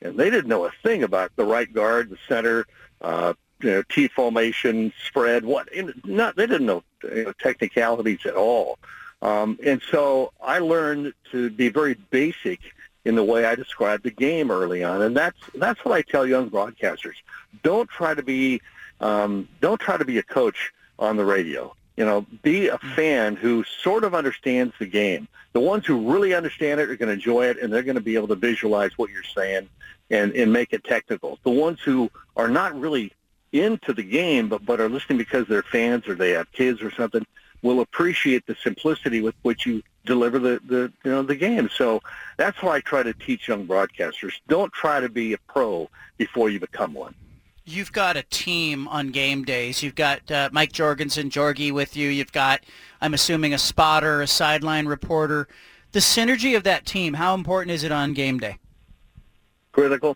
and 0.00 0.16
they 0.16 0.30
didn't 0.30 0.48
know 0.48 0.64
a 0.64 0.72
thing 0.82 1.02
about 1.02 1.36
the 1.36 1.44
right 1.44 1.70
guard, 1.70 2.08
the 2.08 2.16
center, 2.26 2.64
uh, 3.02 3.34
you 3.60 3.70
know, 3.70 3.82
T 3.90 4.08
formation, 4.08 4.90
spread. 5.06 5.44
What? 5.44 5.68
Not 6.06 6.36
they 6.36 6.46
didn't 6.46 6.66
know, 6.66 6.84
you 7.02 7.24
know 7.24 7.32
technicalities 7.32 8.20
at 8.24 8.34
all. 8.34 8.78
Um, 9.20 9.58
and 9.62 9.82
so 9.90 10.32
I 10.42 10.58
learned 10.60 11.12
to 11.32 11.50
be 11.50 11.68
very 11.68 11.94
basic 12.10 12.60
in 13.04 13.14
the 13.14 13.24
way 13.24 13.44
I 13.44 13.54
described 13.54 14.04
the 14.04 14.10
game 14.10 14.50
early 14.50 14.82
on, 14.82 15.02
and 15.02 15.16
that's 15.16 15.38
that's 15.54 15.84
what 15.84 15.94
I 15.94 16.02
tell 16.02 16.26
young 16.26 16.50
broadcasters. 16.50 17.14
Don't 17.62 17.88
try 17.88 18.14
to 18.14 18.22
be 18.22 18.60
um, 19.00 19.48
don't 19.60 19.80
try 19.80 19.96
to 19.96 20.04
be 20.04 20.18
a 20.18 20.22
coach 20.22 20.72
on 20.98 21.16
the 21.16 21.24
radio. 21.24 21.74
You 21.96 22.04
know, 22.04 22.26
be 22.42 22.68
a 22.68 22.78
fan 22.78 23.36
who 23.36 23.62
sort 23.64 24.02
of 24.02 24.14
understands 24.14 24.74
the 24.80 24.86
game. 24.86 25.28
The 25.52 25.60
ones 25.60 25.86
who 25.86 26.10
really 26.10 26.34
understand 26.34 26.80
it 26.80 26.90
are 26.90 26.96
going 26.96 27.08
to 27.08 27.12
enjoy 27.12 27.46
it, 27.46 27.58
and 27.60 27.72
they're 27.72 27.84
going 27.84 27.94
to 27.94 28.00
be 28.00 28.16
able 28.16 28.28
to 28.28 28.34
visualize 28.34 28.90
what 28.96 29.10
you're 29.10 29.22
saying 29.22 29.68
and 30.10 30.32
and 30.32 30.52
make 30.52 30.72
it 30.72 30.84
technical. 30.84 31.38
The 31.44 31.50
ones 31.50 31.80
who 31.80 32.10
are 32.36 32.48
not 32.48 32.78
really 32.78 33.12
into 33.52 33.92
the 33.92 34.02
game, 34.02 34.48
but 34.48 34.64
but 34.64 34.80
are 34.80 34.88
listening 34.88 35.18
because 35.18 35.46
they're 35.46 35.62
fans 35.62 36.08
or 36.08 36.14
they 36.14 36.30
have 36.30 36.50
kids 36.52 36.82
or 36.82 36.90
something, 36.90 37.24
will 37.62 37.80
appreciate 37.80 38.46
the 38.46 38.56
simplicity 38.62 39.20
with 39.20 39.34
which 39.42 39.66
you 39.66 39.82
deliver 40.04 40.38
the, 40.38 40.60
the 40.66 40.92
you 41.04 41.10
know 41.10 41.22
the 41.22 41.36
game. 41.36 41.68
So 41.74 42.00
that's 42.36 42.62
why 42.62 42.76
I 42.76 42.80
try 42.80 43.02
to 43.02 43.12
teach 43.14 43.48
young 43.48 43.66
broadcasters. 43.66 44.34
Don't 44.48 44.72
try 44.72 45.00
to 45.00 45.08
be 45.08 45.32
a 45.32 45.38
pro 45.38 45.88
before 46.18 46.50
you 46.50 46.60
become 46.60 46.94
one. 46.94 47.14
You've 47.66 47.92
got 47.92 48.18
a 48.18 48.22
team 48.24 48.86
on 48.88 49.08
game 49.08 49.42
days. 49.42 49.82
You've 49.82 49.94
got 49.94 50.30
uh, 50.30 50.50
Mike 50.52 50.72
Jorgensen, 50.72 51.30
Jorgie 51.30 51.72
with 51.72 51.96
you. 51.96 52.10
You've 52.10 52.32
got, 52.32 52.60
I'm 53.00 53.14
assuming, 53.14 53.54
a 53.54 53.58
spotter, 53.58 54.20
a 54.20 54.26
sideline 54.26 54.86
reporter. 54.86 55.48
The 55.92 56.00
synergy 56.00 56.56
of 56.58 56.64
that 56.64 56.84
team, 56.84 57.14
how 57.14 57.34
important 57.34 57.70
is 57.70 57.82
it 57.82 57.90
on 57.90 58.12
game 58.12 58.38
day? 58.38 58.58
Critical. 59.72 60.14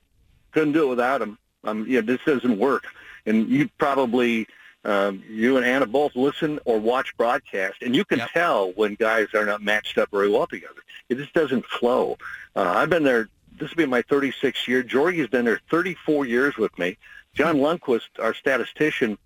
Couldn't 0.53 0.73
do 0.73 0.85
it 0.85 0.89
without 0.89 1.21
them. 1.21 1.39
Um, 1.65 1.87
yeah, 1.89 2.03
this 2.03 2.21
doesn't 2.27 2.59
work. 2.59 2.85
And 3.25 3.49
you 3.49 3.71
probably, 3.79 4.47
um, 4.85 5.23
you 5.29 5.57
and 5.57 5.67
Anna 5.67 5.87
both 5.87 6.15
listen 6.17 6.59
or 6.65 6.79
watch 6.79 7.17
broadcast, 7.17 7.83
and 7.83 7.95
you 7.95 8.05
can 8.05 8.19
Yep. 8.19 8.31
tell 8.33 8.73
when 8.73 8.95
guys 8.95 9.29
are 9.35 9.45
not 9.45 9.63
matched 9.63 9.99
up 9.99 10.11
very 10.11 10.29
well 10.31 10.47
together. 10.47 10.81
It 11.09 11.17
just 11.19 11.33
doesn't 11.33 11.67
flow. 11.67 12.17
Uh, 12.55 12.63
I've 12.77 12.91
been 12.91 13.05
there. 13.05 13.29
This 13.59 13.71
will 13.71 13.77
be 13.77 13.87
my 13.87 14.03
36th 14.03 14.69
year. 14.69 14.83
Jorgie's 14.85 15.27
been 15.29 15.45
there 15.45 15.61
34 15.71 16.27
years 16.27 16.57
with 16.57 16.77
me. 16.79 16.97
John 17.35 17.57
Lundquist, 17.57 18.09
our 18.21 18.35
statistician, 18.35 19.19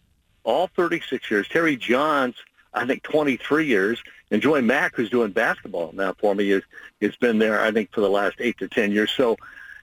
all 0.45 0.69
36 0.75 1.31
years. 1.31 1.47
Terry 1.49 1.77
Johns, 1.77 2.35
I 2.75 2.87
think 2.87 3.03
23 3.03 3.67
years. 3.67 4.03
And 4.31 4.41
Joy 4.41 4.63
Mack, 4.63 4.97
who's 4.97 5.11
doing 5.11 5.31
basketball 5.33 5.93
now 5.93 6.15
for 6.19 6.35
me, 6.35 6.51
is 6.51 6.63
has 7.03 7.15
been 7.17 7.39
there, 7.39 7.61
I 7.61 7.71
think, 7.73 7.93
for 7.93 8.01
the 8.01 8.09
last 8.09 8.37
eight 8.39 8.57
to 8.59 8.69
10 8.69 8.91
years. 8.93 9.11
So, 9.11 9.37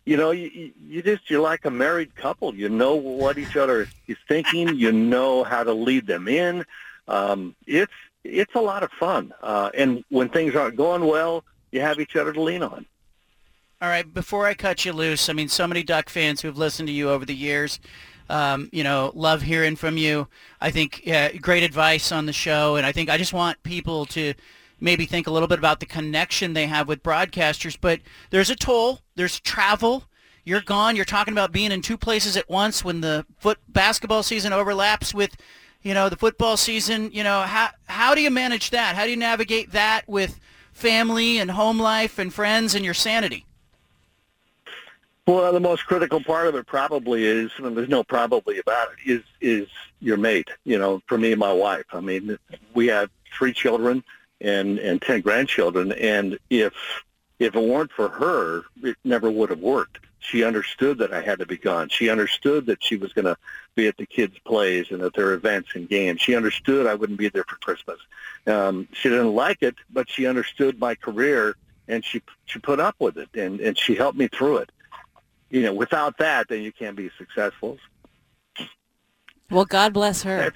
you 0.09 0.17
know, 0.17 0.31
you, 0.31 0.71
you 0.87 1.03
just, 1.03 1.29
you're 1.29 1.39
like 1.39 1.65
a 1.65 1.69
married 1.69 2.15
couple. 2.15 2.55
You 2.55 2.67
know 2.67 2.95
what 2.95 3.37
each 3.37 3.55
other 3.55 3.87
is 4.07 4.17
thinking. 4.27 4.75
You 4.75 4.91
know 4.91 5.43
how 5.43 5.63
to 5.63 5.71
lead 5.71 6.07
them 6.07 6.27
in. 6.27 6.65
Um, 7.07 7.55
it's, 7.67 7.93
it's 8.23 8.55
a 8.55 8.59
lot 8.59 8.81
of 8.81 8.91
fun. 8.93 9.31
Uh, 9.43 9.69
and 9.77 10.03
when 10.09 10.29
things 10.29 10.55
aren't 10.55 10.77
going 10.77 11.05
well, 11.05 11.43
you 11.71 11.81
have 11.81 11.99
each 11.99 12.15
other 12.15 12.33
to 12.33 12.41
lean 12.41 12.63
on. 12.63 12.87
All 13.83 13.87
right, 13.87 14.11
before 14.11 14.47
I 14.47 14.55
cut 14.55 14.83
you 14.83 14.93
loose, 14.93 15.29
I 15.29 15.33
mean, 15.33 15.47
so 15.47 15.67
many 15.67 15.83
Duck 15.83 16.09
fans 16.09 16.41
who've 16.41 16.57
listened 16.57 16.87
to 16.87 16.93
you 16.93 17.11
over 17.11 17.23
the 17.23 17.35
years, 17.35 17.79
um, 18.29 18.67
you 18.71 18.83
know, 18.83 19.11
love 19.13 19.43
hearing 19.43 19.75
from 19.75 19.95
you. 19.95 20.27
I 20.59 20.71
think 20.71 21.03
great 21.39 21.61
advice 21.61 22.11
on 22.11 22.25
the 22.25 22.33
show, 22.33 22.77
and 22.77 22.85
I 22.85 22.91
think 22.91 23.11
I 23.11 23.17
just 23.19 23.31
want 23.31 23.61
people 23.61 24.07
to 24.07 24.33
maybe 24.79 25.05
think 25.05 25.27
a 25.27 25.31
little 25.31 25.47
bit 25.47 25.59
about 25.59 25.79
the 25.79 25.85
connection 25.85 26.53
they 26.53 26.67
have 26.67 26.87
with 26.87 27.03
broadcasters. 27.03 27.77
But 27.79 27.99
there's 28.29 28.49
a 28.49 28.55
toll. 28.55 28.99
There's 29.15 29.39
travel. 29.39 30.05
You're 30.43 30.61
gone. 30.61 30.95
You're 30.95 31.05
talking 31.05 31.33
about 31.33 31.51
being 31.51 31.71
in 31.71 31.81
two 31.81 31.97
places 31.97 32.37
at 32.37 32.49
once 32.49 32.83
when 32.83 33.01
the 33.01 33.25
foot 33.37 33.59
basketball 33.67 34.23
season 34.23 34.53
overlaps 34.53 35.13
with, 35.13 35.35
you 35.83 35.93
know, 35.93 36.09
the 36.09 36.15
football 36.15 36.57
season. 36.57 37.11
You 37.11 37.23
know, 37.23 37.41
how 37.41 37.69
how 37.85 38.15
do 38.15 38.21
you 38.21 38.31
manage 38.31 38.71
that? 38.71 38.95
How 38.95 39.03
do 39.03 39.11
you 39.11 39.17
navigate 39.17 39.71
that 39.71 40.07
with 40.07 40.39
family 40.71 41.37
and 41.37 41.51
home 41.51 41.79
life 41.79 42.17
and 42.17 42.33
friends 42.33 42.73
and 42.73 42.83
your 42.85 42.93
sanity? 42.93 43.45
Well, 45.27 45.53
the 45.53 45.59
most 45.59 45.85
critical 45.85 46.23
part 46.23 46.47
of 46.47 46.55
it 46.55 46.65
probably 46.65 47.23
is, 47.23 47.51
and 47.59 47.77
there's 47.77 47.87
no 47.87 48.03
probably 48.03 48.57
about 48.57 48.87
it, 48.93 49.11
is 49.11 49.23
is 49.41 49.67
your 49.99 50.17
mate. 50.17 50.49
You 50.63 50.79
know, 50.79 51.03
for 51.05 51.19
me 51.19 51.31
and 51.31 51.39
my 51.39 51.53
wife. 51.53 51.85
I 51.93 51.99
mean, 51.99 52.39
we 52.73 52.87
have 52.87 53.11
three 53.31 53.53
children 53.53 54.03
and 54.41 54.79
and 54.79 55.01
ten 55.01 55.21
grandchildren, 55.21 55.91
and 55.93 56.37
if 56.49 56.73
if 57.39 57.55
it 57.55 57.63
weren't 57.63 57.91
for 57.91 58.09
her, 58.09 58.63
it 58.83 58.97
never 59.03 59.29
would 59.31 59.49
have 59.49 59.59
worked. 59.59 59.99
she 60.19 60.43
understood 60.43 60.97
that 60.97 61.13
I 61.13 61.21
had 61.21 61.39
to 61.39 61.45
be 61.45 61.57
gone. 61.57 61.89
She 61.89 62.09
understood 62.09 62.65
that 62.67 62.83
she 62.83 62.97
was 62.97 63.13
going 63.13 63.25
to 63.25 63.37
be 63.75 63.87
at 63.87 63.97
the 63.97 64.05
kids' 64.05 64.37
plays 64.45 64.87
and 64.91 65.01
at 65.01 65.13
their 65.13 65.33
events 65.33 65.69
and 65.75 65.87
games. 65.87 66.21
She 66.21 66.35
understood 66.35 66.85
I 66.87 66.95
wouldn't 66.95 67.17
be 67.17 67.29
there 67.29 67.45
for 67.47 67.55
Christmas. 67.55 67.99
Um, 68.45 68.87
she 68.91 69.09
didn't 69.09 69.33
like 69.33 69.63
it, 69.63 69.75
but 69.89 70.09
she 70.09 70.27
understood 70.27 70.79
my 70.79 70.95
career 70.95 71.55
and 71.87 72.03
she 72.05 72.21
she 72.45 72.59
put 72.59 72.79
up 72.79 72.95
with 72.99 73.17
it 73.17 73.29
and 73.33 73.59
and 73.61 73.77
she 73.77 73.95
helped 73.95 74.17
me 74.17 74.27
through 74.27 74.57
it. 74.57 74.71
You 75.49 75.63
know, 75.63 75.73
without 75.73 76.17
that, 76.19 76.47
then 76.49 76.61
you 76.61 76.71
can't 76.71 76.95
be 76.95 77.09
successful. 77.17 77.77
Well, 79.49 79.65
God 79.65 79.93
bless 79.93 80.21
her. 80.23 80.53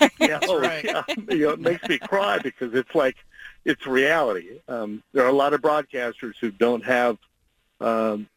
yeah, 0.20 0.38
right. 0.50 0.84
yeah, 0.84 1.02
you 1.28 1.46
know, 1.46 1.50
it 1.50 1.60
makes 1.60 1.88
me 1.88 1.98
cry 1.98 2.38
because 2.38 2.74
it's 2.74 2.94
like 2.94 3.16
it's 3.64 3.86
reality. 3.86 4.60
Um, 4.68 5.02
there 5.12 5.24
are 5.24 5.28
a 5.28 5.32
lot 5.32 5.52
of 5.52 5.60
broadcasters 5.60 6.34
who 6.40 6.50
don't 6.50 6.84
have 6.84 7.18
um, 7.80 8.28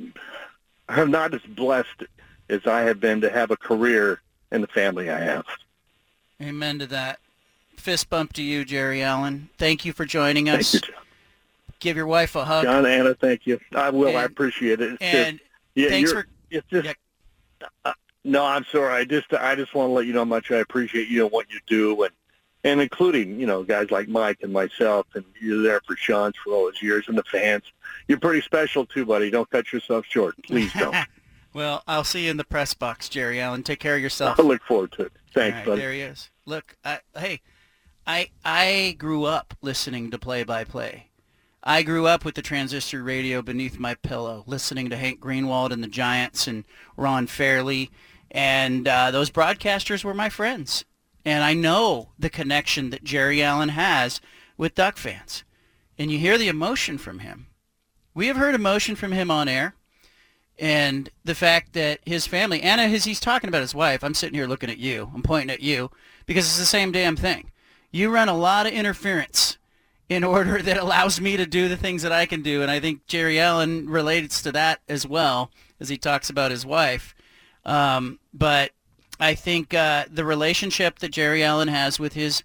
are 0.90 1.08
not 1.08 1.34
as 1.34 1.42
blessed 1.42 2.04
as 2.50 2.66
I 2.66 2.82
have 2.82 3.00
been 3.00 3.22
to 3.22 3.30
have 3.30 3.52
a 3.52 3.58
career 3.58 4.22
in 4.52 4.62
the 4.62 4.68
family 4.68 5.10
I 5.10 5.20
have. 5.20 5.46
Amen 6.42 6.80
to 6.80 6.88
that. 6.88 7.20
Fist 7.78 8.10
bump 8.10 8.34
to 8.34 8.44
you, 8.44 8.66
Jerry 8.66 9.02
Allen. 9.02 9.50
Thank 9.58 9.86
you 9.86 9.94
for 9.94 10.06
joining 10.06 10.50
us. 10.50 10.72
Thank 10.72 10.88
you, 10.88 10.94
John. 10.94 11.04
Give 11.80 11.98
your 11.98 12.08
wife 12.08 12.36
a 12.36 12.46
hug. 12.46 12.64
John, 12.66 12.86
Anna, 12.86 13.16
thank 13.16 13.48
you. 13.48 13.60
I 13.74 13.90
will. 13.90 14.10
And, 14.10 14.18
I 14.18 14.24
appreciate 14.24 14.82
it. 14.82 14.94
It's 14.94 15.02
and 15.02 15.38
just, 15.40 15.50
yeah, 15.76 15.90
thanks 15.90 16.12
for. 16.12 16.28
It's 16.52 16.68
just. 16.70 16.96
Yeah. 17.86 17.94
No, 18.24 18.46
I'm 18.46 18.66
sorry. 18.66 18.94
I 18.94 19.06
just 19.06 19.34
I 19.34 19.56
just 19.56 19.74
want 19.74 19.90
to 19.90 19.94
let 19.94 20.06
you 20.06 20.14
know 20.14 20.20
how 20.20 20.26
much 20.26 20.52
I 20.52 20.58
appreciate 20.58 21.08
you 21.08 21.24
and 21.24 21.32
what 21.32 21.52
you 21.52 21.60
do, 21.68 22.04
and 22.04 22.14
and 22.64 22.82
including 22.82 23.40
you 23.40 23.48
know 23.48 23.64
guys 23.64 23.92
like 23.92 24.08
Mike 24.08 24.40
and 24.42 24.54
myself, 24.54 25.08
and 25.16 25.26
you're 25.40 25.64
there 25.64 25.82
for 25.86 25.96
Sean 25.96 26.32
for 26.44 26.54
all 26.54 26.66
those 26.66 26.82
years, 26.82 27.06
and 27.08 27.18
the 27.18 27.24
fans. 27.24 27.64
You're 28.08 28.20
pretty 28.20 28.42
special 28.42 28.86
too, 28.86 29.06
buddy. 29.06 29.30
Don't 29.30 29.50
cut 29.50 29.72
yourself 29.74 30.06
short. 30.06 30.36
Please 30.44 30.72
don't. 30.74 30.96
well, 31.54 31.84
I'll 31.88 32.04
see 32.04 32.26
you 32.26 32.32
in 32.32 32.38
the 32.38 32.44
press 32.44 32.74
box, 32.74 33.10
Jerry 33.10 33.42
Allen. 33.42 33.64
Take 33.64 33.80
care 33.80 33.96
of 33.96 34.02
yourself. 34.02 34.40
I 34.40 34.44
look 34.44 34.62
forward 34.64 34.92
to 34.94 35.04
it. 35.04 35.14
Thanks, 35.34 35.58
right, 35.58 35.66
buddy. 35.66 35.82
There 35.82 35.94
he 35.94 36.02
is. 36.02 36.30
Look, 36.46 36.76
I, 36.84 37.00
hey, 37.18 37.42
I 38.06 38.30
I 38.46 38.96
grew 38.98 39.26
up 39.26 39.56
listening 39.62 40.12
to 40.12 40.20
play 40.20 40.44
by 40.44 40.64
play. 40.64 41.08
I 41.64 41.84
grew 41.84 42.08
up 42.08 42.26
with 42.26 42.34
the 42.34 42.42
transistor 42.42 43.04
radio 43.04 43.44
beneath 43.44 43.78
my 43.78 43.94
pillow, 43.94 44.44
listening 44.48 44.90
to 44.90 44.98
Hank 44.98 45.20
Greenwald 45.20 45.72
and 45.72 45.84
the 45.84 45.88
Giants 45.88 46.48
and 46.48 46.66
Ron 46.98 47.28
Fairly, 47.28 47.92
and 48.32 48.88
uh, 48.88 49.12
those 49.12 49.30
broadcasters 49.30 50.04
were 50.04 50.14
my 50.14 50.30
friends. 50.30 50.86
And 51.24 51.44
I 51.44 51.54
know 51.54 52.10
the 52.18 52.30
connection 52.30 52.90
that 52.90 53.04
Jerry 53.04 53.44
Allen 53.44 53.70
has 53.70 54.22
with 54.58 54.74
Duck 54.74 54.98
fans. 54.98 55.44
And 55.98 56.10
you 56.10 56.18
hear 56.18 56.38
the 56.38 56.48
emotion 56.48 56.98
from 56.98 57.20
him. 57.20 57.48
We 58.14 58.28
have 58.28 58.38
heard 58.38 58.56
emotion 58.56 58.96
from 58.96 59.12
him 59.12 59.30
on 59.30 59.48
air. 59.48 59.76
And 60.58 61.10
the 61.24 61.36
fact 61.36 61.74
that 61.74 62.00
his 62.06 62.26
family, 62.26 62.62
Anna, 62.62 62.84
as 62.84 63.04
he's 63.04 63.20
talking 63.20 63.48
about 63.48 63.62
his 63.62 63.76
wife, 63.76 64.04
I'm 64.04 64.14
sitting 64.14 64.36
here 64.36 64.48
looking 64.48 64.70
at 64.70 64.78
you. 64.78 65.12
I'm 65.14 65.24
pointing 65.24 65.50
at 65.50 65.62
you 65.62 65.92
because 66.26 66.46
it's 66.46 66.60
the 66.60 66.66
same 66.66 66.92
damn 66.92 67.16
thing. 67.16 67.52
You 67.92 68.10
run 68.10 68.30
a 68.30 68.38
lot 68.38 68.66
of 68.66 68.74
interference 68.74 69.58
in 70.08 70.24
order 70.24 70.62
that 70.62 70.78
allows 70.78 71.20
me 71.20 71.38
to 71.38 71.46
do 71.46 71.68
the 71.68 71.78
things 71.78 72.02
that 72.04 72.12
I 72.12 72.26
can 72.26 72.42
do. 72.42 72.62
And 72.62 72.72
I 72.72 72.80
think 72.80 73.06
Jerry 73.08 73.40
Allen 73.40 73.90
relates 73.90 74.42
to 74.44 74.52
that 74.54 74.80
as 74.88 75.06
well 75.06 75.52
as 75.80 75.90
he 75.90 75.98
talks 75.98 76.30
about 76.30 76.52
his 76.52 76.66
wife. 76.66 77.16
Um, 77.66 78.20
but 78.34 78.72
I 79.20 79.36
think 79.36 79.74
uh, 79.74 80.06
the 80.10 80.26
relationship 80.26 81.00
that 81.00 81.10
Jerry 81.12 81.44
Allen 81.44 81.68
has 81.68 82.00
with 82.00 82.14
his 82.14 82.44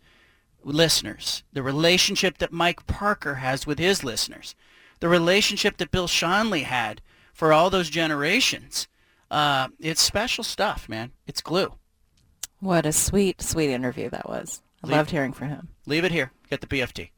listeners, 0.62 1.42
the 1.52 1.62
relationship 1.62 2.38
that 2.38 2.52
Mike 2.52 2.86
Parker 2.86 3.36
has 3.36 3.66
with 3.66 3.78
his 3.78 4.04
listeners, 4.04 4.54
the 5.00 5.08
relationship 5.08 5.76
that 5.78 5.90
Bill 5.90 6.06
Schonely 6.08 6.64
had 6.64 7.00
for 7.32 7.52
all 7.52 7.70
those 7.70 7.88
generations, 7.90 8.88
uh, 9.30 9.68
it's 9.80 10.00
special 10.02 10.44
stuff, 10.44 10.88
man. 10.88 11.12
It's 11.26 11.40
glue. 11.40 11.74
What 12.60 12.86
a 12.86 12.92
sweet, 12.92 13.42
sweet 13.42 13.70
interview 13.70 14.08
that 14.10 14.28
was. 14.28 14.62
I 14.82 14.88
Leave- 14.88 14.96
loved 14.96 15.10
hearing 15.10 15.32
from 15.32 15.48
him. 15.48 15.68
Leave 15.86 16.04
it 16.04 16.12
here. 16.12 16.32
Get 16.50 16.60
the 16.60 16.66
BFT. 16.66 17.10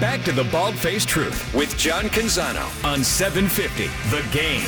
Back 0.00 0.22
to 0.24 0.32
the 0.32 0.44
Bald 0.44 0.74
Faced 0.74 1.08
Truth 1.08 1.54
with 1.54 1.74
John 1.78 2.04
Canzano 2.10 2.66
on 2.84 3.02
750 3.02 3.84
The 4.10 4.20
Game. 4.30 4.60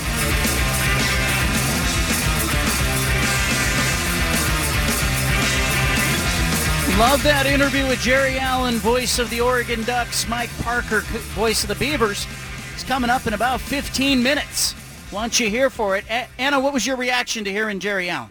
Love 6.98 7.22
that 7.24 7.44
interview 7.44 7.86
with 7.86 8.00
Jerry 8.00 8.38
Allen, 8.38 8.76
voice 8.76 9.18
of 9.18 9.28
the 9.28 9.42
Oregon 9.42 9.84
Ducks. 9.84 10.26
Mike 10.28 10.50
Parker, 10.62 11.00
voice 11.34 11.62
of 11.62 11.68
the 11.68 11.74
Beavers. 11.74 12.26
It's 12.72 12.82
coming 12.82 13.10
up 13.10 13.26
in 13.26 13.34
about 13.34 13.60
15 13.60 14.22
minutes. 14.22 14.74
Want 15.12 15.38
you 15.38 15.50
here 15.50 15.68
for 15.68 15.98
it. 15.98 16.06
Anna, 16.38 16.58
what 16.58 16.72
was 16.72 16.86
your 16.86 16.96
reaction 16.96 17.44
to 17.44 17.52
hearing 17.52 17.80
Jerry 17.80 18.08
Allen? 18.08 18.30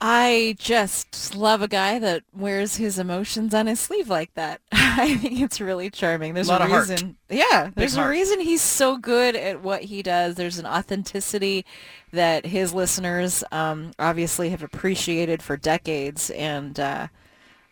I 0.00 0.56
just 0.58 1.34
love 1.34 1.62
a 1.62 1.68
guy 1.68 1.98
that 1.98 2.22
wears 2.34 2.76
his 2.76 2.98
emotions 2.98 3.54
on 3.54 3.66
his 3.66 3.80
sleeve 3.80 4.08
like 4.08 4.32
that. 4.34 4.60
I 4.72 5.16
think 5.16 5.40
it's 5.40 5.60
really 5.60 5.88
charming. 5.90 6.34
There's 6.34 6.48
Lot 6.48 6.60
a 6.60 6.64
of 6.64 6.70
heart. 6.70 6.88
reason. 6.90 7.16
Yeah, 7.30 7.70
there's 7.74 7.96
a 7.96 8.00
heart. 8.00 8.10
reason 8.10 8.40
he's 8.40 8.62
so 8.62 8.98
good 8.98 9.34
at 9.36 9.62
what 9.62 9.82
he 9.84 10.02
does. 10.02 10.34
There's 10.34 10.58
an 10.58 10.66
authenticity 10.66 11.64
that 12.12 12.46
his 12.46 12.74
listeners 12.74 13.42
um, 13.52 13.92
obviously 13.98 14.50
have 14.50 14.62
appreciated 14.62 15.42
for 15.42 15.56
decades, 15.56 16.30
and 16.30 16.78
uh, 16.78 17.08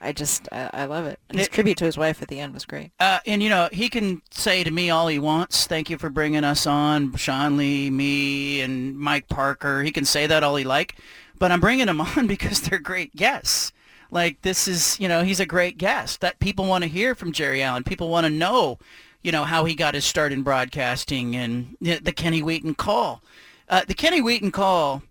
I 0.00 0.12
just 0.12 0.48
I, 0.50 0.70
I 0.72 0.84
love 0.86 1.04
it. 1.06 1.18
His 1.32 1.46
It- 1.46 1.52
tribute 1.52 1.76
to 1.78 1.84
his 1.84 1.98
wife 1.98 2.22
at 2.22 2.28
the 2.28 2.40
end 2.40 2.54
was 2.54 2.64
great. 2.64 2.90
Uh, 3.00 3.18
and, 3.26 3.42
you 3.42 3.48
know, 3.50 3.68
he 3.70 3.88
can 3.90 4.22
say 4.30 4.64
to 4.64 4.70
me 4.70 4.88
all 4.90 5.08
he 5.08 5.18
wants, 5.18 5.66
thank 5.66 5.88
you 5.90 5.98
for 5.98 6.08
bringing 6.10 6.42
us 6.44 6.66
on, 6.66 7.12
Schonely, 7.12 7.90
me, 7.90 8.60
and 8.62 8.96
Mike 8.98 9.28
Parker. 9.28 9.82
He 9.82 9.92
can 9.92 10.04
say 10.06 10.26
that 10.26 10.42
all 10.42 10.56
he 10.56 10.64
like, 10.64 10.96
but 11.38 11.52
I'm 11.52 11.60
bringing 11.60 11.86
them 11.86 12.00
on 12.16 12.26
because 12.26 12.60
they're 12.60 12.78
great 12.78 13.14
guests. 13.16 13.72
Like, 14.10 14.42
this 14.42 14.68
is, 14.68 14.98
you 15.00 15.08
know, 15.08 15.24
he's 15.24 15.40
a 15.40 15.46
great 15.46 15.78
guest 15.78 16.20
that 16.20 16.38
people 16.38 16.66
want 16.66 16.84
to 16.84 16.90
hear 16.90 17.14
from 17.14 17.32
Jerry 17.32 17.62
Allen. 17.62 17.82
People 17.82 18.08
want 18.08 18.24
to 18.26 18.30
know, 18.30 18.78
you 19.22 19.32
know, 19.32 19.44
how 19.44 19.64
he 19.64 19.74
got 19.74 19.94
his 19.94 20.04
start 20.04 20.32
in 20.32 20.42
broadcasting 20.42 21.34
and 21.34 21.76
the 21.80 21.98
the 21.98 22.12
Kenny 22.12 22.42
Wheaton 22.42 22.74
call. 22.74 23.22
Uh, 23.68 23.82
the 23.86 23.94
Kenny 23.94 24.20
Wheaton 24.20 24.52
call 24.52 25.02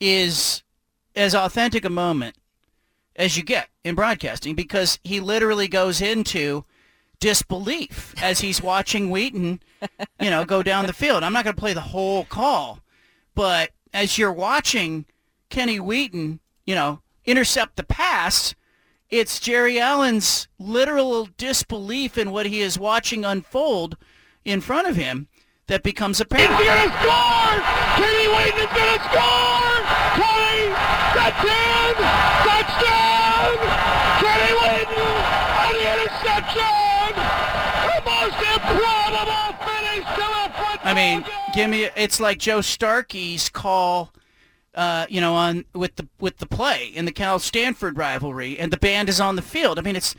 is 0.00 0.62
as 1.16 1.34
authentic 1.34 1.84
a 1.84 1.90
moment 1.90 2.36
as 3.16 3.36
you 3.36 3.42
get 3.42 3.68
in 3.84 3.94
broadcasting 3.94 4.54
because 4.54 4.98
he 5.04 5.20
literally 5.20 5.68
goes 5.68 6.02
into 6.02 6.64
disbelief 7.20 8.14
as 8.20 8.40
he's 8.40 8.62
watching 8.62 9.10
Wheaton, 9.10 9.60
you 10.20 10.30
know, 10.30 10.44
go 10.44 10.62
down 10.62 10.86
the 10.86 10.92
field. 10.92 11.22
I'm 11.22 11.32
not 11.32 11.44
going 11.44 11.54
to 11.54 11.60
play 11.60 11.72
the 11.72 11.80
whole 11.80 12.24
call, 12.24 12.80
but 13.34 13.70
as 13.92 14.18
you're 14.18 14.32
watching 14.32 15.06
Kenny 15.54 15.78
Wheaton, 15.78 16.40
you 16.66 16.74
know, 16.74 17.00
intercept 17.24 17.76
the 17.76 17.84
pass, 17.84 18.56
it's 19.08 19.38
Jerry 19.38 19.78
Allen's 19.78 20.48
literal 20.58 21.28
disbelief 21.36 22.18
in 22.18 22.32
what 22.32 22.46
he 22.46 22.60
is 22.60 22.76
watching 22.76 23.24
unfold 23.24 23.96
in 24.44 24.60
front 24.60 24.88
of 24.88 24.96
him 24.96 25.28
that 25.68 25.84
becomes 25.84 26.20
apparent. 26.20 26.50
He's 26.56 26.66
gonna 26.66 26.90
score! 26.98 27.62
Kenny 27.94 28.26
Wheaton 28.34 28.66
is 28.66 28.74
gonna 28.74 28.98
score! 29.06 29.78
20! 30.18 30.74
That's 31.14 31.44
in! 31.46 31.94
Touchdown! 32.42 33.54
Kenny 34.26 34.52
Wheaton 34.58 35.06
on 35.54 35.70
the 35.70 35.86
interception! 35.94 37.14
The 37.94 38.02
most 38.10 38.38
improbable 38.42 39.54
finish 39.62 40.02
to 40.02 40.26
a 40.26 40.50
football 40.50 40.82
I 40.82 40.94
mean, 40.96 41.24
give 41.54 41.70
me 41.70 41.84
it's 41.94 42.18
like 42.18 42.38
Joe 42.38 42.58
Starkey's 42.58 43.48
call 43.50 44.12
uh, 44.74 45.06
you 45.08 45.20
know, 45.20 45.34
on 45.34 45.64
with 45.72 45.96
the 45.96 46.08
with 46.20 46.38
the 46.38 46.46
play 46.46 46.86
in 46.86 47.04
the 47.04 47.12
Cal 47.12 47.38
Stanford 47.38 47.96
rivalry 47.96 48.58
and 48.58 48.72
the 48.72 48.76
band 48.76 49.08
is 49.08 49.20
on 49.20 49.36
the 49.36 49.42
field. 49.42 49.78
I 49.78 49.82
mean, 49.82 49.96
it's 49.96 50.14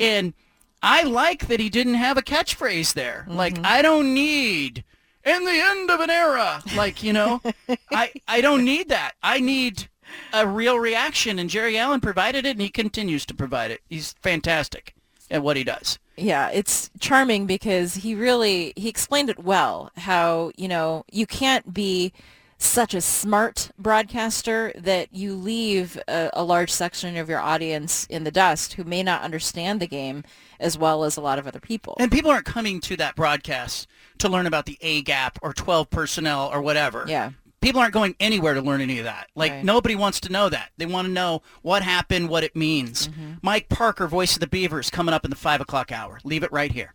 and 0.00 0.34
I 0.82 1.02
like 1.02 1.48
that 1.48 1.60
he 1.60 1.68
didn't 1.68 1.94
have 1.94 2.16
a 2.16 2.22
catchphrase 2.22 2.94
there. 2.94 3.26
Like 3.28 3.58
I 3.64 3.82
don't 3.82 4.14
need 4.14 4.84
in 5.24 5.44
the 5.44 5.60
end 5.60 5.90
of 5.90 6.00
an 6.00 6.10
era. 6.10 6.62
Like, 6.74 7.02
you 7.02 7.12
know, 7.12 7.40
I 7.90 8.12
I 8.26 8.40
don't 8.40 8.64
need 8.64 8.88
that. 8.88 9.12
I 9.22 9.40
need 9.40 9.88
a 10.32 10.46
real 10.46 10.78
reaction 10.78 11.38
and 11.38 11.50
Jerry 11.50 11.76
Allen 11.76 12.00
provided 12.00 12.46
it 12.46 12.50
and 12.50 12.62
he 12.62 12.70
continues 12.70 13.26
to 13.26 13.34
provide 13.34 13.70
it. 13.70 13.80
He's 13.88 14.14
fantastic 14.22 14.94
at 15.30 15.42
what 15.42 15.56
he 15.56 15.64
does. 15.64 15.98
Yeah, 16.16 16.48
it's 16.48 16.90
charming 16.98 17.46
because 17.46 17.94
he 17.94 18.14
really 18.14 18.72
he 18.76 18.88
explained 18.88 19.30
it 19.30 19.44
well 19.44 19.90
how, 19.96 20.50
you 20.56 20.66
know, 20.66 21.04
you 21.12 21.26
can't 21.26 21.72
be 21.72 22.12
such 22.58 22.92
a 22.92 23.00
smart 23.00 23.70
broadcaster 23.78 24.72
that 24.74 25.14
you 25.14 25.34
leave 25.34 25.96
a, 26.08 26.30
a 26.32 26.42
large 26.42 26.70
section 26.70 27.16
of 27.16 27.28
your 27.28 27.38
audience 27.38 28.04
in 28.06 28.24
the 28.24 28.30
dust 28.32 28.74
who 28.74 28.84
may 28.84 29.02
not 29.02 29.22
understand 29.22 29.80
the 29.80 29.86
game 29.86 30.24
as 30.58 30.76
well 30.76 31.04
as 31.04 31.16
a 31.16 31.20
lot 31.20 31.38
of 31.38 31.46
other 31.46 31.60
people. 31.60 31.96
And 32.00 32.10
people 32.10 32.30
aren't 32.30 32.44
coming 32.44 32.80
to 32.80 32.96
that 32.96 33.14
broadcast 33.14 33.86
to 34.18 34.28
learn 34.28 34.46
about 34.46 34.66
the 34.66 34.76
A 34.80 35.02
gap 35.02 35.38
or 35.40 35.52
12 35.52 35.88
personnel 35.88 36.50
or 36.52 36.60
whatever. 36.60 37.04
Yeah. 37.06 37.30
People 37.60 37.80
aren't 37.80 37.92
going 37.92 38.14
anywhere 38.20 38.54
to 38.54 38.60
learn 38.62 38.80
any 38.80 38.98
of 38.98 39.04
that. 39.04 39.28
Like 39.34 39.50
Right. 39.52 39.64
nobody 39.64 39.96
wants 39.96 40.20
to 40.20 40.28
know 40.32 40.48
that. 40.48 40.70
They 40.76 40.86
want 40.86 41.06
to 41.06 41.12
know 41.12 41.42
what 41.62 41.82
happened, 41.82 42.28
what 42.28 42.44
it 42.44 42.54
means. 42.54 43.08
Mm-hmm. 43.08 43.32
Mike 43.42 43.68
Parker, 43.68 44.06
voice 44.06 44.34
of 44.34 44.40
the 44.40 44.46
Beavers, 44.46 44.90
coming 44.90 45.12
up 45.12 45.24
in 45.24 45.30
the 45.30 45.36
five 45.36 45.60
o'clock 45.60 45.90
hour. 45.90 46.20
Leave 46.24 46.42
it 46.44 46.52
right 46.52 46.70
here. 46.70 46.94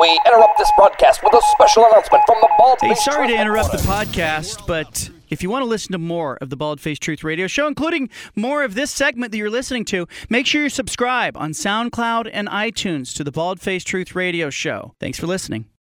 We 0.00 0.20
interrupt 0.26 0.58
this 0.58 0.70
broadcast 0.76 1.22
with 1.24 1.32
a 1.34 1.40
special 1.52 1.86
announcement 1.86 2.22
from 2.26 2.36
the 2.40 2.48
Bald 2.58 2.78
Hey, 2.80 2.94
sorry 2.94 3.28
to 3.28 3.34
interrupt 3.40 3.72
the 3.72 3.78
podcast, 3.78 4.66
but 4.66 5.10
if 5.30 5.42
you 5.42 5.50
want 5.50 5.62
to 5.62 5.66
listen 5.68 5.92
to 5.92 5.98
more 5.98 6.36
of 6.40 6.50
the 6.50 6.56
Bald 6.56 6.80
Face 6.80 6.98
Truth 6.98 7.24
Radio 7.24 7.46
Show, 7.46 7.66
including 7.66 8.08
more 8.36 8.62
of 8.62 8.74
this 8.74 8.90
segment 8.90 9.32
that 9.32 9.38
you're 9.38 9.50
listening 9.50 9.84
to, 9.86 10.06
make 10.28 10.46
sure 10.46 10.62
you 10.62 10.68
subscribe 10.68 11.36
on 11.36 11.52
SoundCloud 11.52 12.30
and 12.32 12.48
iTunes 12.48 13.14
to 13.16 13.24
the 13.24 13.32
Bald 13.32 13.60
Face 13.60 13.82
Truth 13.84 14.14
Radio 14.14 14.50
Show. 14.50 14.94
Thanks 15.00 15.18
for 15.18 15.26
listening. 15.26 15.66